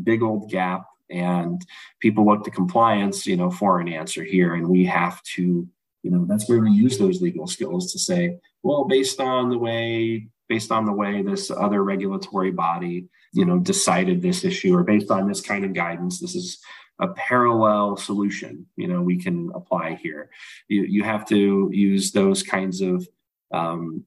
big 0.03 0.21
old 0.21 0.49
gap. 0.49 0.85
And 1.09 1.61
people 1.99 2.25
look 2.25 2.43
to 2.43 2.51
compliance, 2.51 3.25
you 3.25 3.35
know, 3.35 3.49
for 3.49 3.79
an 3.79 3.87
answer 3.87 4.23
here. 4.23 4.53
And 4.53 4.67
we 4.67 4.85
have 4.85 5.21
to, 5.35 5.67
you 6.03 6.11
know, 6.11 6.25
that's 6.27 6.47
where 6.47 6.59
we 6.59 6.71
use 6.71 6.97
those 6.97 7.21
legal 7.21 7.47
skills 7.47 7.91
to 7.91 7.99
say, 7.99 8.37
well, 8.63 8.85
based 8.85 9.19
on 9.19 9.49
the 9.49 9.57
way, 9.57 10.27
based 10.47 10.71
on 10.71 10.85
the 10.85 10.93
way 10.93 11.21
this 11.21 11.49
other 11.49 11.83
regulatory 11.83 12.51
body 12.51 13.07
you 13.33 13.45
know 13.45 13.59
decided 13.59 14.21
this 14.21 14.43
issue 14.43 14.75
or 14.75 14.83
based 14.83 15.11
on 15.11 15.27
this 15.27 15.41
kind 15.41 15.63
of 15.63 15.73
guidance 15.73 16.19
this 16.19 16.35
is 16.35 16.59
a 16.99 17.07
parallel 17.09 17.95
solution 17.95 18.65
you 18.75 18.87
know 18.87 19.01
we 19.01 19.21
can 19.21 19.51
apply 19.55 19.95
here. 20.01 20.29
You, 20.67 20.83
you 20.83 21.03
have 21.03 21.25
to 21.29 21.69
use 21.71 22.11
those 22.11 22.43
kinds 22.43 22.81
of 22.81 23.07
um, 23.53 24.05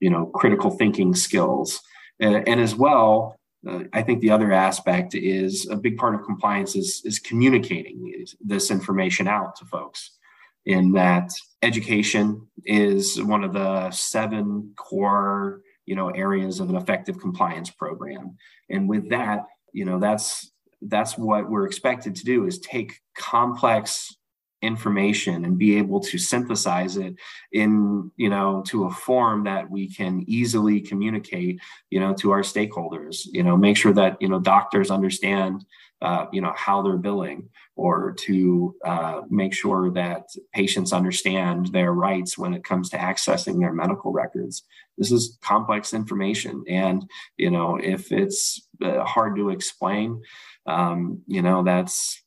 you 0.00 0.10
know 0.10 0.26
critical 0.26 0.70
thinking 0.70 1.14
skills. 1.14 1.80
And, 2.18 2.46
and 2.48 2.60
as 2.60 2.74
well 2.74 3.36
uh, 3.66 3.84
i 3.92 4.02
think 4.02 4.20
the 4.20 4.30
other 4.30 4.52
aspect 4.52 5.14
is 5.14 5.68
a 5.68 5.76
big 5.76 5.96
part 5.96 6.14
of 6.14 6.24
compliance 6.24 6.76
is, 6.76 7.02
is 7.04 7.18
communicating 7.18 8.24
this 8.40 8.70
information 8.70 9.26
out 9.28 9.56
to 9.56 9.64
folks. 9.64 10.18
In 10.66 10.92
that 10.92 11.32
education 11.62 12.46
is 12.64 13.20
one 13.22 13.44
of 13.44 13.52
the 13.52 13.90
seven 13.90 14.72
core 14.76 15.62
you 15.90 15.96
know 15.96 16.10
areas 16.10 16.60
of 16.60 16.70
an 16.70 16.76
effective 16.76 17.18
compliance 17.18 17.68
program. 17.68 18.36
And 18.70 18.88
with 18.88 19.10
that 19.10 19.46
you 19.72 19.84
know 19.84 19.98
that's 19.98 20.52
that's 20.82 21.18
what 21.18 21.50
we're 21.50 21.66
expected 21.66 22.14
to 22.14 22.24
do 22.24 22.46
is 22.46 22.60
take 22.60 23.00
complex 23.16 24.16
information 24.62 25.44
and 25.44 25.58
be 25.58 25.76
able 25.78 25.98
to 25.98 26.16
synthesize 26.16 26.96
it 26.96 27.16
in 27.52 28.08
you 28.16 28.28
know 28.28 28.62
to 28.66 28.84
a 28.84 28.90
form 28.90 29.42
that 29.44 29.68
we 29.68 29.92
can 29.92 30.22
easily 30.28 30.80
communicate 30.80 31.58
you 31.90 31.98
know 31.98 32.12
to 32.14 32.30
our 32.30 32.42
stakeholders 32.42 33.26
you 33.32 33.42
know 33.42 33.56
make 33.56 33.76
sure 33.76 33.94
that 33.94 34.16
you 34.20 34.28
know 34.28 34.38
doctors 34.38 34.90
understand 34.90 35.64
uh, 36.02 36.26
you 36.32 36.40
know 36.40 36.52
how 36.56 36.82
they're 36.82 36.96
billing 36.96 37.48
or 37.76 38.12
to 38.12 38.74
uh, 38.84 39.22
make 39.30 39.52
sure 39.54 39.90
that 39.90 40.26
patients 40.54 40.92
understand 40.92 41.66
their 41.68 41.92
rights 41.92 42.36
when 42.36 42.54
it 42.54 42.64
comes 42.64 42.90
to 42.90 42.96
accessing 42.96 43.60
their 43.60 43.72
medical 43.72 44.12
records. 44.12 44.62
This 44.98 45.12
is 45.12 45.38
complex 45.42 45.94
information 45.94 46.64
and 46.68 47.04
you 47.36 47.50
know 47.50 47.76
if 47.76 48.12
it's 48.12 48.66
uh, 48.82 49.04
hard 49.04 49.36
to 49.36 49.50
explain 49.50 50.22
um, 50.66 51.22
you 51.26 51.42
know 51.42 51.62
that's 51.62 52.22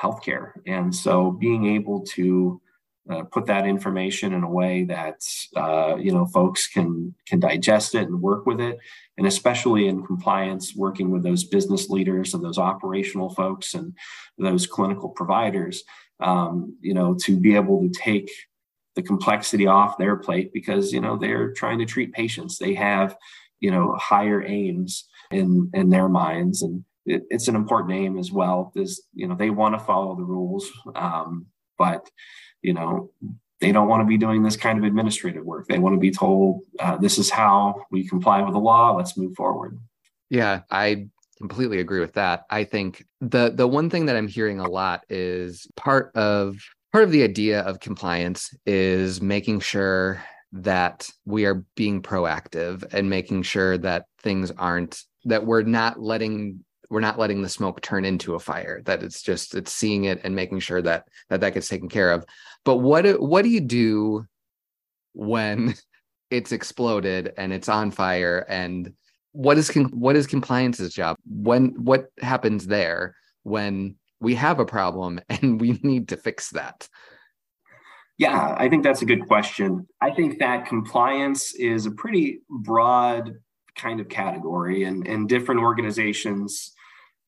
healthcare. 0.00 0.52
And 0.66 0.94
so 0.94 1.30
being 1.30 1.66
able 1.66 2.02
to 2.14 2.60
uh, 3.10 3.24
put 3.24 3.46
that 3.46 3.66
information 3.66 4.32
in 4.32 4.44
a 4.44 4.50
way 4.50 4.84
that 4.84 5.20
uh, 5.56 5.96
you 5.96 6.12
know 6.12 6.26
folks 6.26 6.68
can 6.68 7.14
can 7.26 7.40
digest 7.40 7.94
it 7.94 8.08
and 8.08 8.22
work 8.22 8.46
with 8.46 8.60
it, 8.60 8.78
and 9.18 9.26
especially 9.26 9.88
in 9.88 10.06
compliance, 10.06 10.76
working 10.76 11.10
with 11.10 11.22
those 11.22 11.44
business 11.44 11.88
leaders 11.88 12.34
and 12.34 12.44
those 12.44 12.58
operational 12.58 13.30
folks 13.30 13.74
and 13.74 13.94
those 14.38 14.66
clinical 14.66 15.08
providers, 15.08 15.82
um, 16.20 16.76
you 16.80 16.94
know, 16.94 17.14
to 17.14 17.36
be 17.36 17.56
able 17.56 17.80
to 17.80 17.90
take 17.90 18.30
the 18.96 19.02
complexity 19.02 19.66
off 19.66 19.98
their 19.98 20.16
plate 20.16 20.52
because 20.52 20.92
you 20.92 21.00
know 21.00 21.16
they're 21.16 21.52
trying 21.52 21.78
to 21.78 21.86
treat 21.86 22.12
patients. 22.12 22.58
They 22.58 22.74
have 22.74 23.16
you 23.60 23.70
know 23.70 23.96
higher 24.00 24.42
aims 24.42 25.08
in 25.30 25.70
in 25.74 25.90
their 25.90 26.08
minds. 26.08 26.62
And 26.62 26.84
it, 27.06 27.24
it's 27.30 27.48
an 27.48 27.56
important 27.56 27.92
aim 27.92 28.18
as 28.18 28.30
well. 28.30 28.72
Is 28.76 29.02
you 29.14 29.26
know 29.26 29.34
they 29.34 29.50
want 29.50 29.74
to 29.74 29.84
follow 29.84 30.14
the 30.14 30.24
rules 30.24 30.70
um, 30.94 31.46
but 31.80 32.08
you 32.60 32.74
know 32.74 33.10
they 33.60 33.72
don't 33.72 33.88
want 33.88 34.00
to 34.02 34.06
be 34.06 34.16
doing 34.16 34.42
this 34.42 34.56
kind 34.56 34.78
of 34.78 34.84
administrative 34.84 35.44
work. 35.44 35.66
They 35.66 35.78
want 35.78 35.94
to 35.94 36.00
be 36.00 36.10
told 36.10 36.62
uh, 36.78 36.96
this 36.96 37.18
is 37.18 37.28
how 37.28 37.84
we 37.90 38.08
comply 38.08 38.40
with 38.42 38.54
the 38.54 38.60
law 38.60 38.92
let's 38.92 39.16
move 39.16 39.34
forward. 39.34 39.78
Yeah 40.28 40.60
i 40.70 41.08
completely 41.40 41.80
agree 41.80 42.00
with 42.00 42.12
that. 42.14 42.44
I 42.50 42.64
think 42.64 43.04
the 43.20 43.50
the 43.50 43.66
one 43.66 43.88
thing 43.90 44.06
that 44.06 44.16
i'm 44.16 44.28
hearing 44.28 44.60
a 44.60 44.68
lot 44.68 45.04
is 45.08 45.66
part 45.76 46.14
of 46.14 46.56
part 46.92 47.04
of 47.04 47.12
the 47.12 47.22
idea 47.22 47.60
of 47.62 47.80
compliance 47.80 48.52
is 48.66 49.22
making 49.22 49.60
sure 49.60 50.22
that 50.52 51.08
we 51.24 51.46
are 51.46 51.64
being 51.76 52.02
proactive 52.02 52.92
and 52.92 53.08
making 53.08 53.42
sure 53.42 53.78
that 53.78 54.06
things 54.18 54.50
aren't 54.52 55.02
that 55.24 55.46
we're 55.46 55.62
not 55.62 56.00
letting 56.00 56.64
we're 56.90 57.00
not 57.00 57.18
letting 57.18 57.40
the 57.40 57.48
smoke 57.48 57.80
turn 57.80 58.04
into 58.04 58.34
a 58.34 58.40
fire 58.40 58.82
that 58.84 59.02
it's 59.02 59.22
just 59.22 59.54
it's 59.54 59.72
seeing 59.72 60.04
it 60.04 60.20
and 60.24 60.34
making 60.34 60.58
sure 60.58 60.82
that 60.82 61.06
that 61.28 61.40
that 61.40 61.54
gets 61.54 61.68
taken 61.68 61.88
care 61.88 62.10
of. 62.10 62.24
But 62.64 62.78
what 62.78 63.20
what 63.22 63.42
do 63.42 63.48
you 63.48 63.60
do 63.60 64.26
when 65.14 65.74
it's 66.30 66.52
exploded 66.52 67.32
and 67.38 67.52
it's 67.52 67.68
on 67.68 67.92
fire? 67.92 68.44
And 68.48 68.92
what 69.32 69.56
is 69.56 69.70
what 69.92 70.16
is 70.16 70.26
compliance's 70.26 70.92
job? 70.92 71.16
When 71.24 71.84
what 71.84 72.06
happens 72.20 72.66
there 72.66 73.14
when 73.44 73.96
we 74.20 74.34
have 74.34 74.58
a 74.58 74.66
problem 74.66 75.20
and 75.28 75.60
we 75.60 75.78
need 75.82 76.08
to 76.08 76.16
fix 76.16 76.50
that? 76.50 76.88
Yeah 78.18 78.54
i 78.58 78.68
think 78.68 78.82
that's 78.82 79.02
a 79.02 79.06
good 79.06 79.26
question. 79.28 79.86
I 80.00 80.10
think 80.10 80.40
that 80.40 80.66
compliance 80.66 81.54
is 81.54 81.86
a 81.86 81.92
pretty 81.92 82.40
broad 82.50 83.36
kind 83.76 84.00
of 84.00 84.08
category 84.08 84.82
and 84.82 85.06
and 85.06 85.28
different 85.28 85.60
organizations 85.60 86.74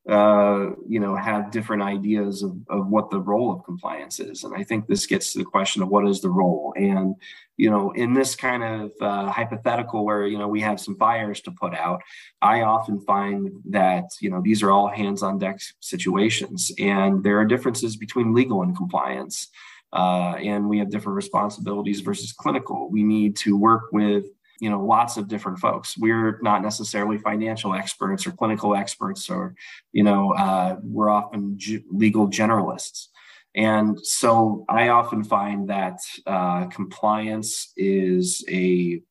uh, 0.08 0.70
you 0.88 0.98
know, 0.98 1.14
have 1.14 1.52
different 1.52 1.82
ideas 1.82 2.42
of, 2.42 2.56
of 2.68 2.88
what 2.88 3.08
the 3.10 3.20
role 3.20 3.52
of 3.52 3.64
compliance 3.64 4.18
is. 4.18 4.42
And 4.42 4.52
I 4.52 4.64
think 4.64 4.86
this 4.86 5.06
gets 5.06 5.32
to 5.32 5.38
the 5.38 5.44
question 5.44 5.80
of 5.80 5.90
what 5.90 6.08
is 6.08 6.20
the 6.20 6.28
role. 6.28 6.74
And, 6.76 7.14
you 7.56 7.70
know, 7.70 7.92
in 7.92 8.12
this 8.12 8.34
kind 8.34 8.64
of 8.64 8.90
uh, 9.00 9.30
hypothetical 9.30 10.04
where, 10.04 10.26
you 10.26 10.38
know, 10.38 10.48
we 10.48 10.60
have 10.60 10.80
some 10.80 10.96
fires 10.96 11.40
to 11.42 11.52
put 11.52 11.72
out, 11.72 12.02
I 12.40 12.62
often 12.62 13.00
find 13.02 13.52
that, 13.70 14.06
you 14.20 14.28
know, 14.28 14.42
these 14.42 14.60
are 14.64 14.72
all 14.72 14.88
hands 14.88 15.22
on 15.22 15.38
deck 15.38 15.60
situations. 15.78 16.72
And 16.80 17.22
there 17.22 17.38
are 17.38 17.44
differences 17.44 17.96
between 17.96 18.34
legal 18.34 18.62
and 18.62 18.76
compliance. 18.76 19.48
Uh, 19.92 20.34
and 20.42 20.68
we 20.68 20.78
have 20.78 20.90
different 20.90 21.14
responsibilities 21.14 22.00
versus 22.00 22.32
clinical. 22.32 22.90
We 22.90 23.04
need 23.04 23.36
to 23.36 23.56
work 23.56 23.92
with 23.92 24.24
you 24.62 24.70
know 24.70 24.80
lots 24.80 25.16
of 25.16 25.26
different 25.26 25.58
folks. 25.58 25.98
We're 25.98 26.38
not 26.40 26.62
necessarily 26.62 27.18
financial 27.18 27.74
experts 27.74 28.28
or 28.28 28.30
clinical 28.30 28.76
experts 28.76 29.28
or 29.28 29.56
you 29.90 30.04
know 30.04 30.32
uh, 30.34 30.76
we're 30.84 31.10
often 31.10 31.58
g- 31.58 31.84
legal 31.90 32.28
generalists. 32.28 33.08
And 33.56 33.98
so 34.06 34.64
i 34.68 34.88
often 34.88 35.24
find 35.24 35.68
that 35.68 35.98
uh, 36.26 36.66
compliance 36.66 37.72
is 37.76 38.44
a 38.48 39.02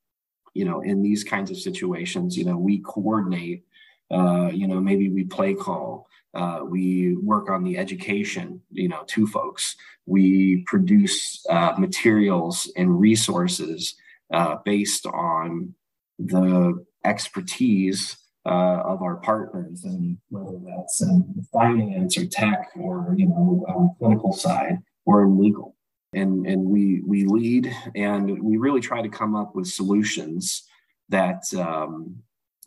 you 0.54 0.66
know 0.66 0.80
in 0.82 1.04
these 1.04 1.24
kinds 1.24 1.52
of 1.52 1.58
situations 1.58 2.38
you 2.38 2.46
know 2.46 2.58
we 2.58 2.80
coordinate 2.80 3.64
uh, 4.10 4.50
you 4.54 4.68
know 4.68 4.80
maybe 4.80 5.10
we 5.10 5.26
play 5.26 5.54
call 5.54 6.08
uh, 6.34 6.62
we 6.64 7.16
work 7.18 7.50
on 7.50 7.62
the 7.64 7.78
education 7.78 8.62
you 8.72 8.88
know 8.88 9.04
to 9.08 9.28
folks. 9.28 9.76
We 10.06 10.64
produce 10.66 11.46
uh, 11.50 11.74
materials 11.78 12.72
and 12.78 13.00
resources 13.00 13.96
uh, 14.32 14.58
based 14.64 15.06
on 15.06 15.74
the 16.20 16.84
expertise 17.04 18.18
uh, 18.46 18.82
of 18.86 19.02
our 19.02 19.18
partners, 19.18 19.84
and 19.84 20.18
whether 20.30 20.58
that's 20.66 21.02
in 21.02 21.46
finance 21.54 22.18
or 22.18 22.26
tech 22.26 22.70
or 22.80 23.14
you 23.18 23.28
know 23.28 23.96
clinical 24.00 24.34
side 24.34 24.78
or 25.06 25.24
in 25.24 25.38
legal. 25.38 25.76
And 26.14 26.46
and 26.46 26.66
we 26.66 27.02
we 27.06 27.26
lead 27.26 27.74
and 27.96 28.42
we 28.42 28.58
really 28.58 28.82
try 28.82 29.02
to 29.02 29.10
come 29.10 29.36
up 29.36 29.56
with 29.56 29.68
solutions 29.68 30.64
that 31.10 31.44
um, 31.54 32.18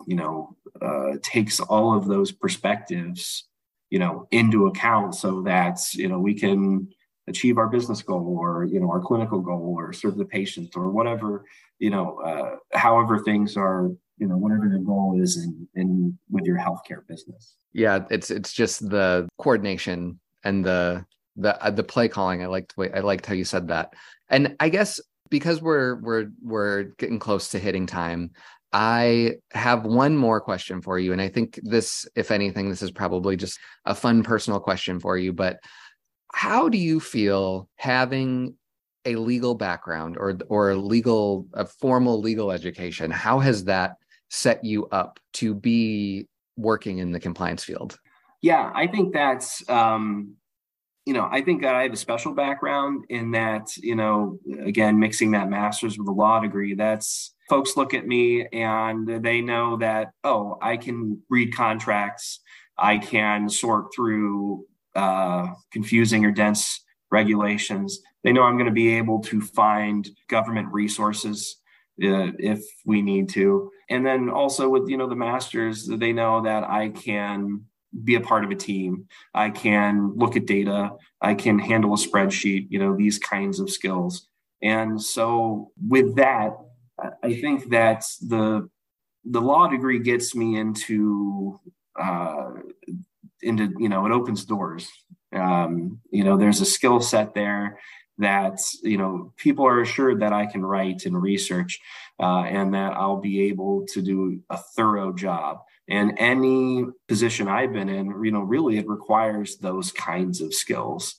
you 0.07 0.17
know 0.17 0.57
uh, 0.81 1.17
takes 1.23 1.61
all 1.61 1.97
of 1.97 2.07
those 2.07 2.33
perspectives 2.33 3.45
you 3.91 3.99
know 3.99 4.27
into 4.31 4.67
account 4.67 5.15
so 5.15 5.43
that 5.43 5.79
you 5.93 6.09
know 6.09 6.19
we 6.19 6.35
can 6.35 6.89
achieve 7.27 7.59
our 7.59 7.69
business 7.69 8.03
goal 8.03 8.37
or 8.41 8.65
you 8.65 8.81
know 8.81 8.91
our 8.91 9.01
clinical 9.01 9.41
goal 9.41 9.75
or 9.77 9.93
serve 9.93 10.17
the 10.17 10.25
patient 10.25 10.77
or 10.77 10.91
whatever 10.91 11.45
you 11.79 11.91
know 11.91 12.19
uh, 12.21 12.57
however 12.77 13.19
things 13.19 13.57
are 13.57 13.91
you 14.19 14.27
know 14.27 14.37
whatever 14.37 14.67
your 14.67 14.79
goal 14.79 15.19
is 15.21 15.43
in 15.43 15.69
in 15.75 16.19
with 16.31 16.45
your 16.45 16.59
healthcare 16.59 17.07
business 17.09 17.55
yeah 17.73 18.05
it's 18.11 18.31
it's 18.31 18.53
just 18.53 18.89
the 18.91 19.29
coordination 19.39 20.19
and 20.45 20.65
the 20.65 21.05
the 21.37 21.63
uh, 21.65 21.71
the 21.71 21.83
play 21.83 22.09
calling 22.09 22.43
i 22.43 22.47
liked 22.47 22.75
i 22.79 23.01
liked 23.01 23.27
how 23.27 23.35
you 23.35 23.45
said 23.45 23.69
that 23.69 23.95
and 24.29 24.55
i 24.61 24.69
guess 24.69 25.01
because 25.31 25.63
we're 25.63 25.97
we're 25.97 26.27
we're 26.43 26.83
getting 26.99 27.19
close 27.19 27.49
to 27.49 27.59
hitting 27.59 27.87
time 27.87 28.31
I 28.77 29.37
have 29.53 29.87
one 29.87 30.17
more 30.17 30.41
question 30.41 30.83
for 30.83 30.99
you. 30.99 31.13
And 31.13 31.23
I 31.23 31.29
think 31.29 31.61
this, 31.63 32.09
if 32.17 32.33
anything, 32.33 32.69
this 32.69 32.83
is 32.83 32.91
probably 32.91 33.37
just 33.37 33.61
a 33.85 33.95
fun 33.95 34.25
personal 34.25 34.59
question 34.59 34.99
for 34.99 35.17
you. 35.17 35.33
But 35.33 35.61
how 36.35 36.69
do 36.69 36.79
you 36.79 37.01
feel 37.01 37.69
having 37.77 38.55
a 39.05 39.17
legal 39.17 39.55
background 39.55 40.17
or 40.19 40.39
or 40.49 40.73
a 40.73 40.77
legal 40.77 41.47
a 41.55 41.65
formal 41.65 42.21
legal 42.21 42.51
education? 42.51 43.11
How 43.11 43.39
has 43.39 43.65
that 43.65 43.97
set 44.31 44.65
you 44.65 44.87
up 44.87 45.21
to 45.35 45.55
be 45.55 46.27
working 46.57 46.99
in 46.99 47.13
the 47.13 47.21
compliance 47.21 47.65
field? 47.65 47.99
Yeah 48.45 48.71
i 48.75 48.87
think 48.87 49.15
that's 49.15 49.67
um 49.71 50.35
you 51.07 51.15
know 51.15 51.27
i 51.33 51.41
think 51.41 51.63
that 51.63 51.75
i 51.75 51.83
have 51.83 51.95
a 51.95 51.97
special 51.97 52.35
background 52.35 53.07
in 53.09 53.31
that 53.31 53.75
you 53.79 53.97
know 53.97 54.39
again 54.61 54.99
mixing 54.99 55.31
that 55.31 55.49
master's 55.49 55.97
with 55.97 56.07
a 56.09 56.13
law 56.13 56.41
degree 56.41 56.75
that's 56.75 57.35
folks 57.49 57.75
look 57.75 57.95
at 57.95 58.07
me 58.07 58.47
and 58.53 59.25
they 59.25 59.41
know 59.41 59.79
that 59.79 60.11
oh 60.25 60.59
i 60.61 60.77
can 60.77 61.23
read 61.31 61.57
contracts 61.57 62.41
i 62.77 62.99
can 62.99 63.49
sort 63.49 63.87
through 63.97 64.67
uh, 64.95 65.49
confusing 65.73 66.25
or 66.25 66.31
dense 66.31 66.85
regulations. 67.11 68.01
They 68.23 68.33
know 68.33 68.43
I'm 68.43 68.57
going 68.57 68.67
to 68.67 68.73
be 68.73 68.97
able 68.97 69.21
to 69.25 69.41
find 69.41 70.09
government 70.29 70.69
resources 70.73 71.57
uh, 72.03 72.33
if 72.39 72.61
we 72.85 73.03
need 73.03 73.29
to. 73.31 73.71
And 73.91 74.05
then 74.05 74.29
also 74.29 74.69
with 74.69 74.89
you 74.89 74.97
know 74.97 75.09
the 75.09 75.17
masters, 75.17 75.87
they 75.87 76.13
know 76.13 76.43
that 76.43 76.65
I 76.65 76.89
can 76.89 77.65
be 78.03 78.17
a 78.17 78.21
part 78.21 78.45
of 78.45 78.51
a 78.51 78.57
team. 78.57 79.07
I 79.35 79.51
can 79.51 80.13
look 80.17 80.37
at 80.37 80.47
data. 80.47 80.93
I 81.21 81.35
can 81.35 81.59
handle 81.59 81.95
a 81.95 81.97
spreadsheet. 81.97 82.67
You 82.71 82.79
know 82.79 82.97
these 82.97 83.19
kinds 83.19 83.61
of 83.61 83.71
skills. 83.71 84.27
And 84.63 85.01
so 85.01 85.71
with 85.89 86.17
that, 86.17 86.57
I 87.23 87.35
think 87.35 87.71
that 87.71 88.05
the 88.21 88.69
the 89.25 89.41
law 89.41 89.69
degree 89.69 90.01
gets 90.01 90.35
me 90.35 90.59
into 90.59 91.61
uh, 92.01 92.51
into 93.45 93.73
you 93.79 93.89
know 93.89 94.07
it 94.07 94.13
opens 94.13 94.45
doors. 94.45 94.89
Um, 95.33 96.01
you 96.11 96.25
know 96.25 96.37
there's 96.37 96.61
a 96.61 96.67
skill 96.67 97.01
set 97.01 97.35
there 97.35 97.79
that 98.19 98.59
you 98.83 98.97
know 98.97 99.33
people 99.37 99.67
are 99.67 99.81
assured 99.81 100.21
that 100.21 100.33
i 100.33 100.47
can 100.47 100.65
write 100.65 101.05
and 101.05 101.21
research 101.21 101.81
uh, 102.21 102.43
and 102.43 102.75
that 102.75 102.93
i'll 102.93 103.21
be 103.21 103.43
able 103.43 103.85
to 103.89 104.01
do 104.01 104.41
a 104.51 104.59
thorough 104.77 105.13
job. 105.13 105.59
And 105.89 106.15
any 106.19 106.85
position 107.09 107.49
i've 107.49 107.73
been 107.73 107.89
in 107.89 108.07
you 108.25 108.31
know 108.31 108.41
really 108.41 108.79
it 108.79 108.89
requires 108.89 109.57
those 109.59 109.93
kinds 109.93 110.41
of 110.41 110.55
skills. 110.55 111.17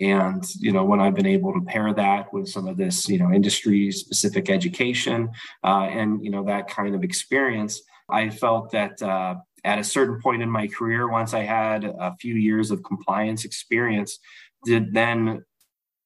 And 0.00 0.44
you 0.58 0.72
know 0.72 0.84
when 0.84 1.00
i've 1.00 1.14
been 1.14 1.26
able 1.26 1.52
to 1.54 1.60
pair 1.62 1.94
that 1.94 2.32
with 2.32 2.48
some 2.48 2.66
of 2.68 2.76
this 2.76 3.08
you 3.08 3.18
know 3.18 3.32
industry 3.32 3.90
specific 3.90 4.50
education 4.50 5.30
uh, 5.62 5.86
and 5.90 6.22
you 6.24 6.30
know 6.30 6.44
that 6.44 6.68
kind 6.68 6.94
of 6.94 7.04
experience 7.04 7.80
i 8.10 8.28
felt 8.28 8.72
that 8.72 9.00
uh, 9.02 9.36
at 9.64 9.78
a 9.78 9.84
certain 9.84 10.20
point 10.20 10.42
in 10.42 10.50
my 10.50 10.68
career, 10.68 11.08
once 11.08 11.34
I 11.34 11.40
had 11.40 11.84
a 11.84 12.14
few 12.20 12.34
years 12.34 12.70
of 12.70 12.82
compliance 12.82 13.44
experience, 13.44 14.18
did 14.64 14.92
then 14.92 15.44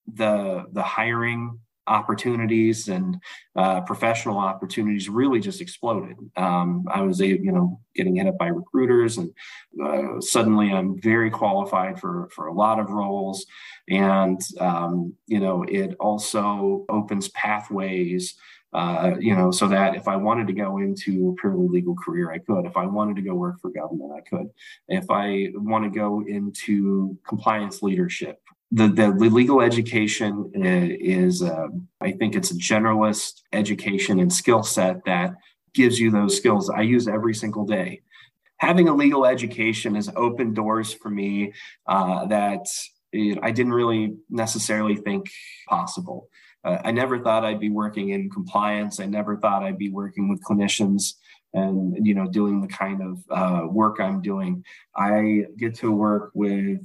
the 0.07 0.65
the 0.73 0.83
hiring 0.83 1.59
opportunities 1.89 2.89
and 2.89 3.19
uh, 3.57 3.81
professional 3.81 4.39
opportunities 4.39 5.09
really 5.09 5.41
just 5.41 5.61
exploded. 5.61 6.17
Um, 6.37 6.85
I 6.93 7.01
was, 7.01 7.19
you 7.21 7.51
know, 7.51 7.81
getting 7.95 8.17
hit 8.17 8.27
up 8.27 8.39
by 8.39 8.49
recruiters, 8.49 9.19
and 9.19 9.31
uh, 9.83 10.21
suddenly 10.21 10.71
I'm 10.71 11.01
very 11.01 11.31
qualified 11.31 11.99
for 11.99 12.29
for 12.33 12.47
a 12.47 12.55
lot 12.55 12.79
of 12.79 12.91
roles, 12.91 13.45
and 13.89 14.41
um, 14.61 15.15
you 15.27 15.41
know, 15.41 15.65
it 15.65 15.97
also 15.99 16.85
opens 16.89 17.29
pathways. 17.31 18.37
Uh, 18.73 19.13
you 19.19 19.35
know, 19.35 19.51
so 19.51 19.67
that 19.67 19.95
if 19.95 20.07
I 20.09 20.17
wanted 20.17 20.47
to 20.49 20.53
go 20.53 20.77
into 20.77 21.31
a 21.31 21.41
purely 21.41 21.69
legal 21.69 21.95
career, 21.95 22.31
I 22.31 22.39
could. 22.39 22.67
If 22.67 22.77
I 22.77 22.85
wanted 22.85 23.17
to 23.17 23.23
go 23.23 23.35
work 23.35 23.61
for 23.61 23.71
government, 23.71 24.13
I 24.13 24.21
could. 24.21 24.51
If 24.89 25.07
I 25.11 25.49
want 25.55 25.85
to 25.85 25.91
go 25.91 26.23
into 26.27 27.19
compliance 27.27 27.83
leadership, 27.83 28.41
the, 28.71 28.89
the 28.89 29.09
legal 29.09 29.63
education 29.63 30.51
is, 30.55 31.43
uh, 31.43 31.69
I 32.03 32.13
think 32.13 32.35
it's 32.35 32.51
a 32.51 32.55
generalist 32.55 33.41
education 33.55 34.21
and 34.21 34.31
skill 34.31 34.63
set 34.63 35.05
that 35.07 35.35
gives 35.73 35.99
you 35.99 36.11
those 36.11 36.37
skills 36.37 36.69
I 36.69 36.83
use 36.83 37.09
every 37.09 37.35
single 37.35 37.65
day. 37.65 38.03
Having 38.59 38.89
a 38.89 38.95
legal 38.95 39.25
education 39.25 39.95
has 39.95 40.11
opened 40.17 40.57
doors 40.57 40.93
for 40.93 41.09
me 41.09 41.53
uh, 41.87 42.27
that 42.27 42.67
I 43.15 43.51
didn't 43.51 43.73
really 43.73 44.17
necessarily 44.29 44.97
think 44.97 45.31
possible. 45.69 46.29
Uh, 46.69 46.79
I 46.85 46.91
never 46.91 47.19
thought 47.19 47.45
I'd 47.45 47.61
be 47.61 47.71
working 47.71 48.11
in 48.11 48.29
compliance. 48.31 49.01
I 49.01 49.07
never 49.07 49.37
thought 49.37 49.63
I'd 49.63 49.79
be 49.79 49.91
working 49.91 50.29
with 50.29 50.43
clinicians 50.43 51.15
and 51.55 52.07
you 52.07 52.15
know 52.15 52.29
doing 52.29 52.61
the 52.61 52.69
kind 52.69 53.01
of 53.01 53.25
uh, 53.31 53.67
work 53.67 54.01
I'm 54.01 54.21
doing. 54.21 54.65
I 54.95 55.47
get 55.57 55.75
to 55.77 55.91
work 55.91 56.31
with 56.35 56.81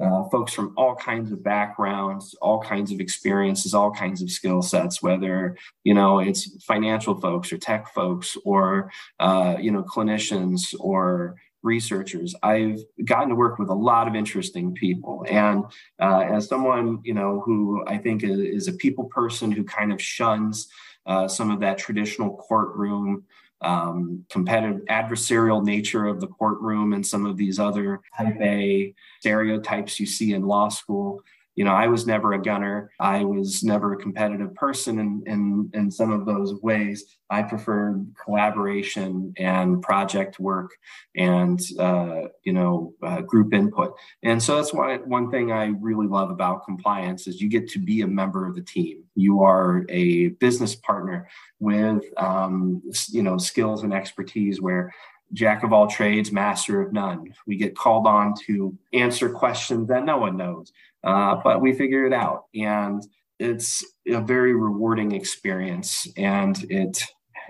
uh, 0.00 0.24
folks 0.28 0.52
from 0.52 0.72
all 0.76 0.94
kinds 0.94 1.32
of 1.32 1.42
backgrounds, 1.42 2.34
all 2.42 2.60
kinds 2.60 2.92
of 2.92 3.00
experiences, 3.00 3.74
all 3.74 3.92
kinds 3.92 4.22
of 4.22 4.30
skill 4.30 4.60
sets, 4.60 5.00
whether, 5.02 5.56
you 5.84 5.94
know, 5.94 6.18
it's 6.18 6.64
financial 6.64 7.20
folks 7.20 7.52
or 7.52 7.58
tech 7.58 7.92
folks 7.94 8.36
or, 8.44 8.90
uh, 9.20 9.54
you 9.60 9.70
know, 9.70 9.84
clinicians 9.84 10.74
or 10.80 11.36
researchers. 11.64 12.34
I've 12.42 12.78
gotten 13.04 13.30
to 13.30 13.34
work 13.34 13.58
with 13.58 13.70
a 13.70 13.74
lot 13.74 14.06
of 14.06 14.14
interesting 14.14 14.72
people. 14.74 15.24
And 15.28 15.64
uh, 16.00 16.20
as 16.20 16.46
someone, 16.46 17.00
you 17.02 17.14
know, 17.14 17.42
who 17.44 17.82
I 17.86 17.98
think 17.98 18.22
is, 18.22 18.68
a 18.68 18.72
people 18.74 19.04
person 19.06 19.50
who 19.50 19.64
kind 19.64 19.92
of 19.92 20.00
shuns 20.00 20.68
uh, 21.06 21.26
some 21.26 21.50
of 21.50 21.60
that 21.60 21.78
traditional 21.78 22.36
courtroom 22.36 23.24
um, 23.60 24.24
competitive 24.28 24.82
adversarial 24.90 25.64
nature 25.64 26.06
of 26.06 26.20
the 26.20 26.26
courtroom 26.26 26.92
and 26.92 27.06
some 27.06 27.24
of 27.24 27.38
these 27.38 27.58
other 27.58 28.00
type 28.16 28.36
A 28.40 28.94
stereotypes 29.20 29.98
you 29.98 30.06
see 30.06 30.34
in 30.34 30.42
law 30.42 30.68
school 30.68 31.22
you 31.56 31.64
know, 31.64 31.72
I 31.72 31.86
was 31.86 32.06
never 32.06 32.32
a 32.32 32.42
gunner. 32.42 32.90
I 32.98 33.24
was 33.24 33.62
never 33.62 33.92
a 33.92 33.96
competitive 33.96 34.54
person 34.54 34.98
in, 34.98 35.22
in, 35.26 35.70
in 35.72 35.90
some 35.90 36.10
of 36.10 36.26
those 36.26 36.60
ways. 36.62 37.04
I 37.30 37.42
preferred 37.42 38.06
collaboration 38.22 39.32
and 39.38 39.80
project 39.82 40.38
work 40.40 40.72
and, 41.16 41.60
uh, 41.78 42.22
you 42.44 42.52
know, 42.52 42.94
uh, 43.02 43.20
group 43.22 43.54
input. 43.54 43.94
And 44.22 44.42
so 44.42 44.56
that's 44.56 44.72
why 44.72 44.96
one 44.98 45.30
thing 45.30 45.52
I 45.52 45.66
really 45.80 46.06
love 46.06 46.30
about 46.30 46.64
compliance 46.64 47.26
is 47.26 47.40
you 47.40 47.48
get 47.48 47.68
to 47.70 47.78
be 47.78 48.02
a 48.02 48.06
member 48.06 48.46
of 48.46 48.54
the 48.54 48.62
team. 48.62 49.04
You 49.14 49.42
are 49.42 49.84
a 49.88 50.28
business 50.28 50.74
partner 50.74 51.28
with, 51.60 52.04
um, 52.16 52.82
you 53.10 53.22
know, 53.22 53.38
skills 53.38 53.84
and 53.84 53.94
expertise 53.94 54.60
where 54.60 54.92
jack 55.32 55.64
of 55.64 55.72
all 55.72 55.88
trades, 55.88 56.30
master 56.30 56.80
of 56.80 56.92
none. 56.92 57.34
We 57.46 57.56
get 57.56 57.76
called 57.76 58.06
on 58.06 58.34
to 58.46 58.76
answer 58.92 59.28
questions 59.28 59.88
that 59.88 60.04
no 60.04 60.18
one 60.18 60.36
knows. 60.36 60.72
Uh, 61.02 61.36
but 61.42 61.60
we 61.60 61.74
figure 61.74 62.06
it 62.06 62.12
out. 62.12 62.44
And 62.54 63.02
it's 63.38 63.84
a 64.06 64.20
very 64.20 64.54
rewarding 64.54 65.12
experience 65.12 66.06
and 66.16 66.64
it 66.70 67.02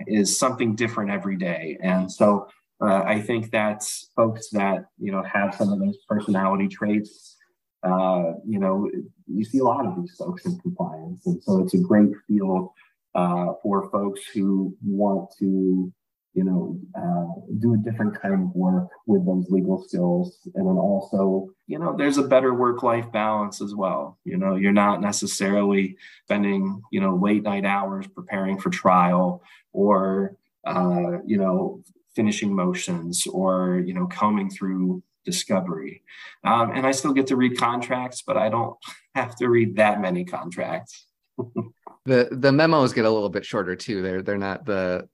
is 0.07 0.37
something 0.37 0.75
different 0.75 1.11
every 1.11 1.37
day. 1.37 1.77
And 1.81 2.11
so 2.11 2.47
uh, 2.81 3.03
I 3.05 3.21
think 3.21 3.51
that 3.51 3.83
folks 4.15 4.49
that, 4.49 4.85
you 4.99 5.11
know, 5.11 5.23
have 5.23 5.55
some 5.55 5.71
of 5.71 5.79
those 5.79 5.97
personality 6.09 6.67
traits. 6.67 7.37
Uh, 7.83 8.33
you 8.45 8.59
know, 8.59 8.89
you 9.27 9.45
see 9.45 9.59
a 9.59 9.63
lot 9.63 9.85
of 9.85 9.95
these 9.95 10.15
folks 10.17 10.45
in 10.45 10.57
compliance. 10.59 11.25
And 11.27 11.41
so 11.43 11.61
it's 11.61 11.75
a 11.75 11.79
great 11.79 12.09
field 12.27 12.69
uh, 13.13 13.53
for 13.61 13.89
folks 13.91 14.21
who 14.33 14.75
want 14.83 15.29
to 15.39 15.93
you 16.35 16.43
know, 16.43 16.77
uh, 16.95 17.41
do 17.59 17.73
a 17.73 17.77
different 17.77 18.21
kind 18.21 18.33
of 18.33 18.53
work 18.53 18.89
with 19.07 19.25
those 19.25 19.49
legal 19.49 19.81
skills. 19.81 20.39
And 20.53 20.67
then 20.67 20.75
also, 20.75 21.49
you 21.65 21.79
know, 21.79 21.95
there's 21.97 22.17
a 22.17 22.23
better 22.27 22.53
work 22.53 22.83
life 22.83 23.09
balance 23.11 23.61
as 23.61 23.73
well. 23.73 24.19
You 24.25 24.37
know, 24.37 24.55
you're 24.55 24.73
not 24.73 25.01
necessarily 25.01 25.95
spending, 26.25 26.81
you 26.91 26.99
know, 26.99 27.15
late 27.15 27.43
night 27.43 27.63
hours 27.63 28.05
preparing 28.07 28.59
for 28.59 28.69
trial 28.69 29.41
or, 29.71 30.35
uh, 30.67 31.19
you 31.25 31.37
know, 31.37 31.81
finishing 32.17 32.53
motions 32.53 33.25
or, 33.27 33.81
you 33.85 33.93
know, 33.93 34.05
combing 34.05 34.49
through 34.49 35.01
discovery. 35.23 36.03
Um, 36.43 36.71
and 36.71 36.85
I 36.85 36.91
still 36.91 37.13
get 37.13 37.27
to 37.27 37.37
read 37.37 37.57
contracts, 37.57 38.23
but 38.27 38.35
I 38.35 38.49
don't 38.49 38.75
have 39.15 39.37
to 39.37 39.47
read 39.47 39.77
that 39.77 40.01
many 40.01 40.25
contracts. 40.25 41.07
the 42.05 42.27
the 42.31 42.51
memos 42.51 42.93
get 42.93 43.05
a 43.05 43.09
little 43.09 43.29
bit 43.29 43.45
shorter 43.45 43.75
too. 43.75 44.01
They're 44.01 44.21
they're 44.21 44.37
not 44.37 44.65
the 44.65 45.07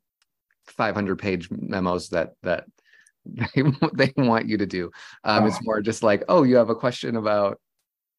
500 0.71 1.19
page 1.19 1.49
memos 1.51 2.09
that 2.09 2.33
that 2.43 2.65
they 3.25 3.63
they 3.93 4.13
want 4.17 4.47
you 4.47 4.57
to 4.57 4.65
do. 4.65 4.91
Um, 5.23 5.47
It's 5.47 5.63
more 5.63 5.81
just 5.81 6.03
like, 6.03 6.23
oh, 6.27 6.43
you 6.43 6.55
have 6.57 6.69
a 6.69 6.75
question 6.75 7.15
about 7.15 7.59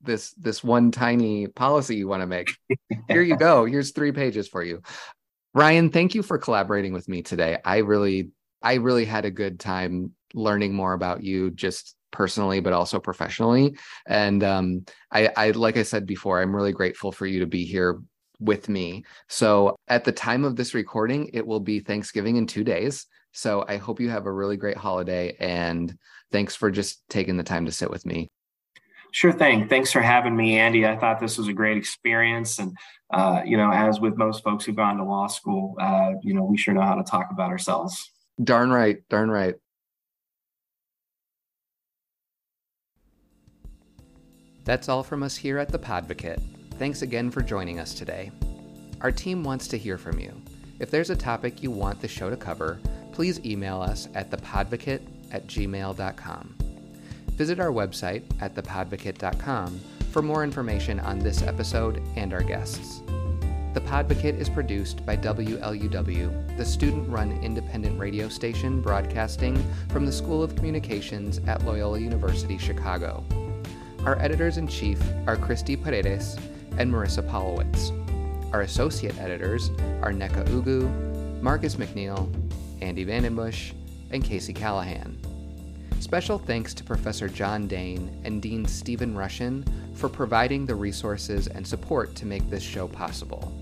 this 0.01 0.33
this 0.35 0.63
one 0.63 0.91
tiny 0.91 1.47
policy 1.47 1.97
you 1.97 2.09
want 2.09 2.23
to 2.23 2.27
make. 2.27 2.57
Here 3.09 3.23
you 3.23 3.37
go. 3.49 3.65
Here's 3.65 3.93
three 3.93 4.13
pages 4.13 4.49
for 4.49 4.63
you. 4.63 4.83
Ryan, 5.55 5.91
thank 5.91 6.15
you 6.15 6.23
for 6.23 6.39
collaborating 6.39 6.93
with 6.93 7.09
me 7.09 7.23
today. 7.23 7.59
I 7.65 7.79
really 7.79 8.31
I 8.63 8.75
really 8.75 9.05
had 9.05 9.25
a 9.25 9.31
good 9.31 9.61
time 9.61 10.13
learning 10.35 10.73
more 10.73 10.93
about 10.93 11.23
you 11.23 11.51
just 11.51 11.97
personally 12.11 12.61
but 12.61 12.73
also 12.73 13.01
professionally 13.01 13.77
and 14.07 14.45
um, 14.45 14.85
I, 15.11 15.31
I 15.37 15.51
like 15.53 15.77
i 15.79 15.83
said 15.83 16.07
before 16.07 16.41
i'm 16.41 16.55
really 16.55 16.73
grateful 16.73 17.11
for 17.11 17.27
you 17.27 17.41
to 17.41 17.47
be 17.47 17.65
here 17.65 18.01
with 18.43 18.69
me. 18.69 19.05
So 19.29 19.77
at 19.89 20.05
the 20.05 20.13
time 20.13 20.45
of 20.45 20.57
this 20.57 20.75
recording, 20.75 21.31
it 21.33 21.47
will 21.47 21.61
be 21.61 21.81
Thanksgiving 21.81 22.37
in 22.37 22.47
two 22.47 22.65
days. 22.65 23.07
So 23.33 23.65
I 23.67 23.77
hope 23.77 24.01
you 24.01 24.11
have 24.11 24.27
a 24.27 24.33
really 24.33 24.57
great 24.57 24.77
holiday 24.77 25.37
and 25.41 25.97
thanks 26.31 26.55
for 26.55 26.71
just 26.71 27.03
taking 27.09 27.37
the 27.37 27.43
time 27.43 27.67
to 27.67 27.73
sit 27.73 27.91
with 27.91 28.05
me. 28.05 28.29
Sure 29.13 29.33
thing. 29.33 29.69
Thanks 29.69 29.93
for 29.93 30.01
having 30.01 30.35
me, 30.35 30.59
Andy. 30.59 30.87
I 30.87 30.97
thought 30.97 31.21
this 31.21 31.37
was 31.37 31.47
a 31.47 31.53
great 31.53 31.77
experience. 31.77 32.59
And, 32.59 32.75
uh, 33.13 33.43
you 33.45 33.59
know, 33.59 33.71
as 33.71 34.01
with 34.01 34.17
most 34.17 34.43
folks 34.43 34.65
who've 34.65 34.77
gone 34.77 34.97
to 34.97 35.05
law 35.05 35.27
school, 35.27 35.77
uh, 35.79 36.13
you 36.23 36.33
know, 36.33 36.45
we 36.45 36.57
sure 36.57 36.73
know 36.73 36.81
how 36.81 36.95
to 36.95 37.03
talk 37.03 37.29
about 37.31 37.51
ourselves. 37.51 38.11
Darn 38.43 38.71
right. 38.71 39.07
Darn 39.11 39.31
right. 39.31 39.55
That's 44.65 44.89
all 44.89 45.03
from 45.03 45.23
us 45.23 45.37
here 45.37 45.59
at 45.59 45.69
the 45.69 45.79
Podvocate. 45.79 46.41
Thanks 46.83 47.03
again 47.03 47.31
for 47.31 47.43
joining 47.43 47.79
us 47.79 47.95
today. 47.95 48.33
Our 49.03 49.13
team 49.13 49.45
wants 49.45 49.69
to 49.69 49.79
hear 49.79 49.97
from 49.97 50.19
you. 50.19 50.33
If 50.81 50.91
there's 50.91 51.11
a 51.11 51.17
topic 51.17 51.63
you 51.63 51.71
want 51.71 52.01
the 52.01 52.09
show 52.09 52.29
to 52.29 52.37
cover, 52.37 52.81
please 53.13 53.39
email 53.47 53.81
us 53.81 54.09
at 54.17 54.33
thepodvocate 54.33 55.01
at 55.31 55.47
gmail.com. 55.47 56.57
Visit 57.37 57.61
our 57.61 57.69
website 57.69 58.25
at 58.41 58.57
thepodvocate.com 58.57 59.81
for 60.11 60.23
more 60.23 60.43
information 60.43 60.99
on 60.99 61.21
this 61.21 61.43
episode 61.43 62.03
and 62.17 62.33
our 62.33 62.43
guests. 62.43 63.01
The 63.75 63.83
Podvocate 63.83 64.41
is 64.41 64.49
produced 64.49 65.07
by 65.07 65.17
WLUW, 65.19 66.57
the 66.57 66.65
student 66.65 67.09
run 67.09 67.31
independent 67.45 67.97
radio 67.97 68.29
station 68.29 68.83
broadcasting 68.83 69.55
from 69.91 70.05
the 70.05 70.11
School 70.11 70.43
of 70.43 70.57
Communications 70.57 71.39
at 71.47 71.65
Loyola 71.65 72.01
University 72.01 72.59
Chicago. 72.59 73.23
Our 74.01 74.19
editors 74.19 74.57
in 74.57 74.67
chief 74.67 75.01
are 75.29 75.37
Christy 75.37 75.77
Paredes 75.77 76.37
and 76.79 76.93
Marissa 76.93 77.23
Polowitz. 77.29 77.91
Our 78.53 78.63
associate 78.63 79.19
editors 79.19 79.71
are 80.03 80.13
Neka 80.13 80.47
Ugu, 80.49 81.43
Marcus 81.43 81.77
McNeil, 81.77 82.33
Andy 82.81 83.05
Vandenbush, 83.05 83.73
and 84.11 84.23
Casey 84.23 84.53
Callahan. 84.53 85.19
Special 86.01 86.39
thanks 86.39 86.75
to 86.75 86.85
Professor 86.85 87.29
John 87.29 87.67
Dane 87.67 88.21
and 88.25 88.43
Dean 88.43 88.67
Stephen 88.67 89.15
Rushin 89.15 89.65
for 89.95 90.09
providing 90.09 90.67
the 90.67 90.75
resources 90.75 91.47
and 91.47 91.67
support 91.67 92.15
to 92.17 92.27
make 92.27 92.49
this 92.51 92.63
show 92.63 92.89
possible. 92.89 93.53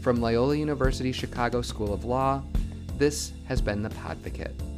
From 0.00 0.20
Loyola 0.20 0.56
University 0.56 1.12
Chicago 1.12 1.62
School 1.62 1.92
of 1.92 2.04
Law, 2.04 2.42
this 2.96 3.32
has 3.46 3.60
been 3.60 3.82
the 3.82 3.90
Podvocate. 3.90 4.73